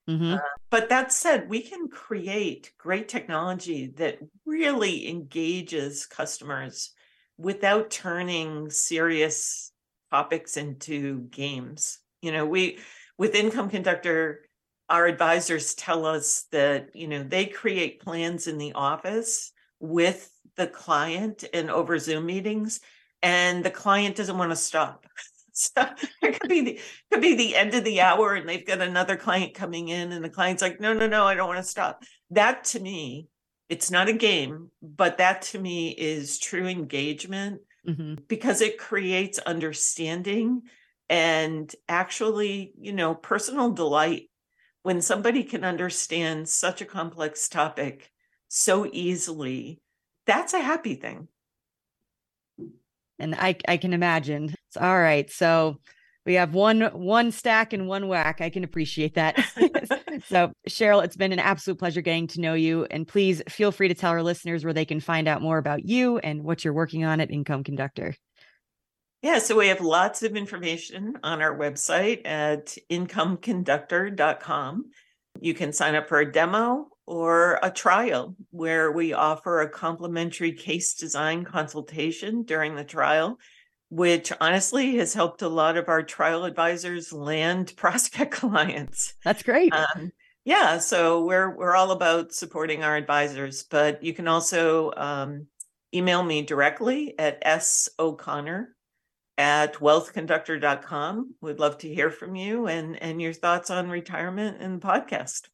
Mm-hmm. 0.10 0.34
Uh, 0.34 0.40
but 0.70 0.90
that 0.90 1.12
said, 1.14 1.50
we 1.50 1.62
can 1.62 1.88
create 1.88 2.74
great 2.78 3.08
technology 3.08 3.94
that 3.98 4.20
really 4.46 5.08
engages 5.08 6.06
customers 6.06 6.92
without 7.38 7.90
turning 7.92 8.70
serious 8.70 9.72
topics 10.12 10.58
into 10.58 11.22
games. 11.30 12.00
You 12.22 12.32
know, 12.32 12.46
we 12.46 12.80
with 13.18 13.36
Income 13.36 13.70
Conductor, 13.70 14.42
our 14.90 15.06
advisors 15.06 15.76
tell 15.76 16.06
us 16.06 16.46
that, 16.52 16.90
you 16.94 17.08
know, 17.08 17.24
they 17.24 17.46
create 17.46 18.02
plans 18.02 18.48
in 18.48 18.58
the 18.58 18.74
office 18.74 19.52
with 19.80 20.32
the 20.56 20.68
client 20.68 21.44
and 21.54 21.70
over 21.70 22.00
Zoom 22.00 22.26
meetings 22.26 22.80
and 23.22 23.64
the 23.64 23.72
client 23.72 24.16
doesn't 24.16 24.38
want 24.38 24.52
to 24.52 24.56
stop. 24.56 25.06
So 25.60 25.90
it 26.22 26.40
could 26.40 26.52
be 26.52 26.62
the 26.62 26.80
could 27.12 27.20
be 27.24 27.34
the 27.34 27.56
end 27.56 27.74
of 27.74 27.84
the 27.84 28.00
hour 28.00 28.36
and 28.36 28.48
they've 28.48 28.64
got 28.64 28.80
another 28.80 29.16
client 29.16 29.56
coming 29.56 29.88
in 29.88 30.12
and 30.12 30.24
the 30.24 30.30
client's 30.30 30.62
like, 30.62 30.80
no, 30.80 30.94
no, 30.94 31.08
no, 31.08 31.26
I 31.26 31.34
don't 31.34 31.48
want 31.48 31.58
to 31.58 31.64
stop. 31.64 32.04
That 32.30 32.64
to 32.66 32.80
me, 32.80 33.28
it's 33.68 33.90
not 33.90 34.08
a 34.08 34.14
game, 34.14 34.70
but 34.84 35.18
that 35.18 35.42
to 35.42 35.60
me 35.60 35.90
is 35.90 36.38
true 36.38 36.68
engagement 36.68 37.62
mm-hmm. 37.88 38.22
because 38.28 38.62
it 38.62 38.78
creates 38.78 39.40
understanding 39.40 40.62
and 41.10 41.74
actually, 41.90 42.74
you 42.80 42.94
know, 42.94 43.16
personal 43.16 43.72
delight 43.72 44.30
when 44.84 45.02
somebody 45.02 45.44
can 45.44 45.64
understand 45.64 46.48
such 46.48 46.82
a 46.82 46.86
complex 46.86 47.50
topic 47.50 48.12
so 48.48 48.90
easily. 48.92 49.80
That's 50.26 50.54
a 50.54 50.60
happy 50.60 50.96
thing 50.96 51.28
and 53.20 53.36
I 53.36 53.56
I 53.68 53.78
can 53.78 53.94
imagine. 53.94 54.56
It's 54.68 54.78
all 54.78 55.00
right, 55.00 55.30
so 55.30 55.78
we 56.26 56.34
have 56.36 56.54
one 56.54 56.82
one 56.94 57.32
stack 57.32 57.74
and 57.74 57.88
one 57.88 58.08
whack. 58.08 58.42
I 58.42 58.50
can 58.50 58.64
appreciate 58.64 59.16
that. 59.16 59.36
so 60.28 60.52
Sheryl, 60.70 61.04
it's 61.04 61.16
been 61.16 61.34
an 61.34 61.40
absolute 61.40 61.80
pleasure 61.80 62.02
getting 62.02 62.28
to 62.28 62.42
know 62.42 62.54
you, 62.54 62.86
and 62.86 63.08
please 63.08 63.42
feel 63.50 63.72
free 63.72 63.88
to 63.88 63.96
tell 63.96 64.12
our 64.12 64.24
listeners 64.24 64.64
where 64.64 64.74
they 64.74 64.86
can 64.86 65.00
find 65.00 65.28
out 65.28 65.42
more 65.42 65.58
about 65.58 65.86
you 65.86 66.18
and 66.20 66.44
what 66.44 66.64
you're 66.64 66.74
working 66.74 67.04
on 67.04 67.20
at 67.20 67.32
Income 67.32 67.64
Conductor. 67.64 68.16
Yeah, 69.24 69.40
so 69.40 69.58
we 69.58 69.68
have 69.70 69.82
lots 69.82 70.22
of 70.22 70.36
information 70.36 71.18
on 71.24 71.42
our 71.42 71.58
website 71.58 72.22
at 72.26 72.78
incomeconductor.com. 72.90 74.86
You 75.42 75.54
can 75.56 75.74
sign 75.74 75.96
up 75.96 76.08
for 76.08 76.20
a 76.20 76.32
demo 76.32 76.90
or 77.08 77.58
a 77.64 77.72
trial 77.72 78.36
where 78.52 78.92
we 78.92 79.14
offer 79.14 79.62
a 79.62 79.70
complimentary 79.70 80.52
case 80.52 80.94
design 80.94 81.46
consultation 81.46 82.44
during 82.44 82.76
the 82.76 82.84
trial, 82.84 83.40
which 83.90 84.34
honestly 84.42 84.98
has 84.98 85.14
helped 85.14 85.42
a 85.42 85.48
lot 85.48 85.78
of 85.78 85.88
our 85.88 86.04
trial 86.04 86.44
advisors 86.44 87.14
land 87.14 87.74
prospect 87.78 88.32
clients. 88.32 89.14
That's 89.24 89.42
great. 89.42 89.74
Um, 89.74 90.12
yeah, 90.44 90.78
so 90.78 91.26
we're 91.26 91.56
we're 91.56 91.76
all 91.76 91.92
about 91.92 92.34
supporting 92.34 92.84
our 92.84 92.96
advisors, 92.96 93.64
but 93.64 94.04
you 94.04 94.14
can 94.14 94.28
also 94.28 94.92
um, 94.96 95.48
email 95.94 96.24
me 96.24 96.42
directly 96.42 97.18
at 97.18 97.40
s 97.42 97.90
o'connor 97.98 98.76
at 99.38 99.76
wealthconductor.com. 99.76 101.36
We'd 101.42 101.60
love 101.60 101.78
to 101.80 101.94
hear 101.94 102.10
from 102.10 102.36
you 102.36 102.68
and 102.68 103.02
and 103.02 103.22
your 103.22 103.34
thoughts 103.34 103.70
on 103.70 103.90
retirement 103.90 104.58
and 104.60 104.82
the 104.82 104.86
podcast. 104.86 105.48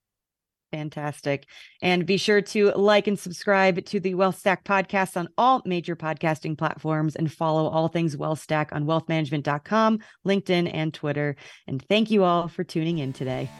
Fantastic. 0.73 1.45
And 1.83 2.03
be 2.03 2.17
sure 2.17 2.41
to 2.41 2.71
like 2.71 3.05
and 3.05 3.19
subscribe 3.19 3.85
to 3.85 3.99
the 3.99 4.15
Wealth 4.15 4.39
Stack 4.39 4.63
podcast 4.63 5.15
on 5.15 5.29
all 5.37 5.61
major 5.65 5.95
podcasting 5.95 6.57
platforms 6.57 7.15
and 7.15 7.31
follow 7.31 7.69
all 7.69 7.89
things 7.89 8.17
Wealth 8.17 8.39
Stack 8.39 8.71
on 8.73 8.85
wealthmanagement.com, 8.85 9.99
LinkedIn, 10.25 10.71
and 10.73 10.91
Twitter. 10.91 11.35
And 11.67 11.79
thank 11.87 12.09
you 12.09 12.23
all 12.23 12.47
for 12.47 12.63
tuning 12.63 12.97
in 12.97 13.13
today. 13.13 13.51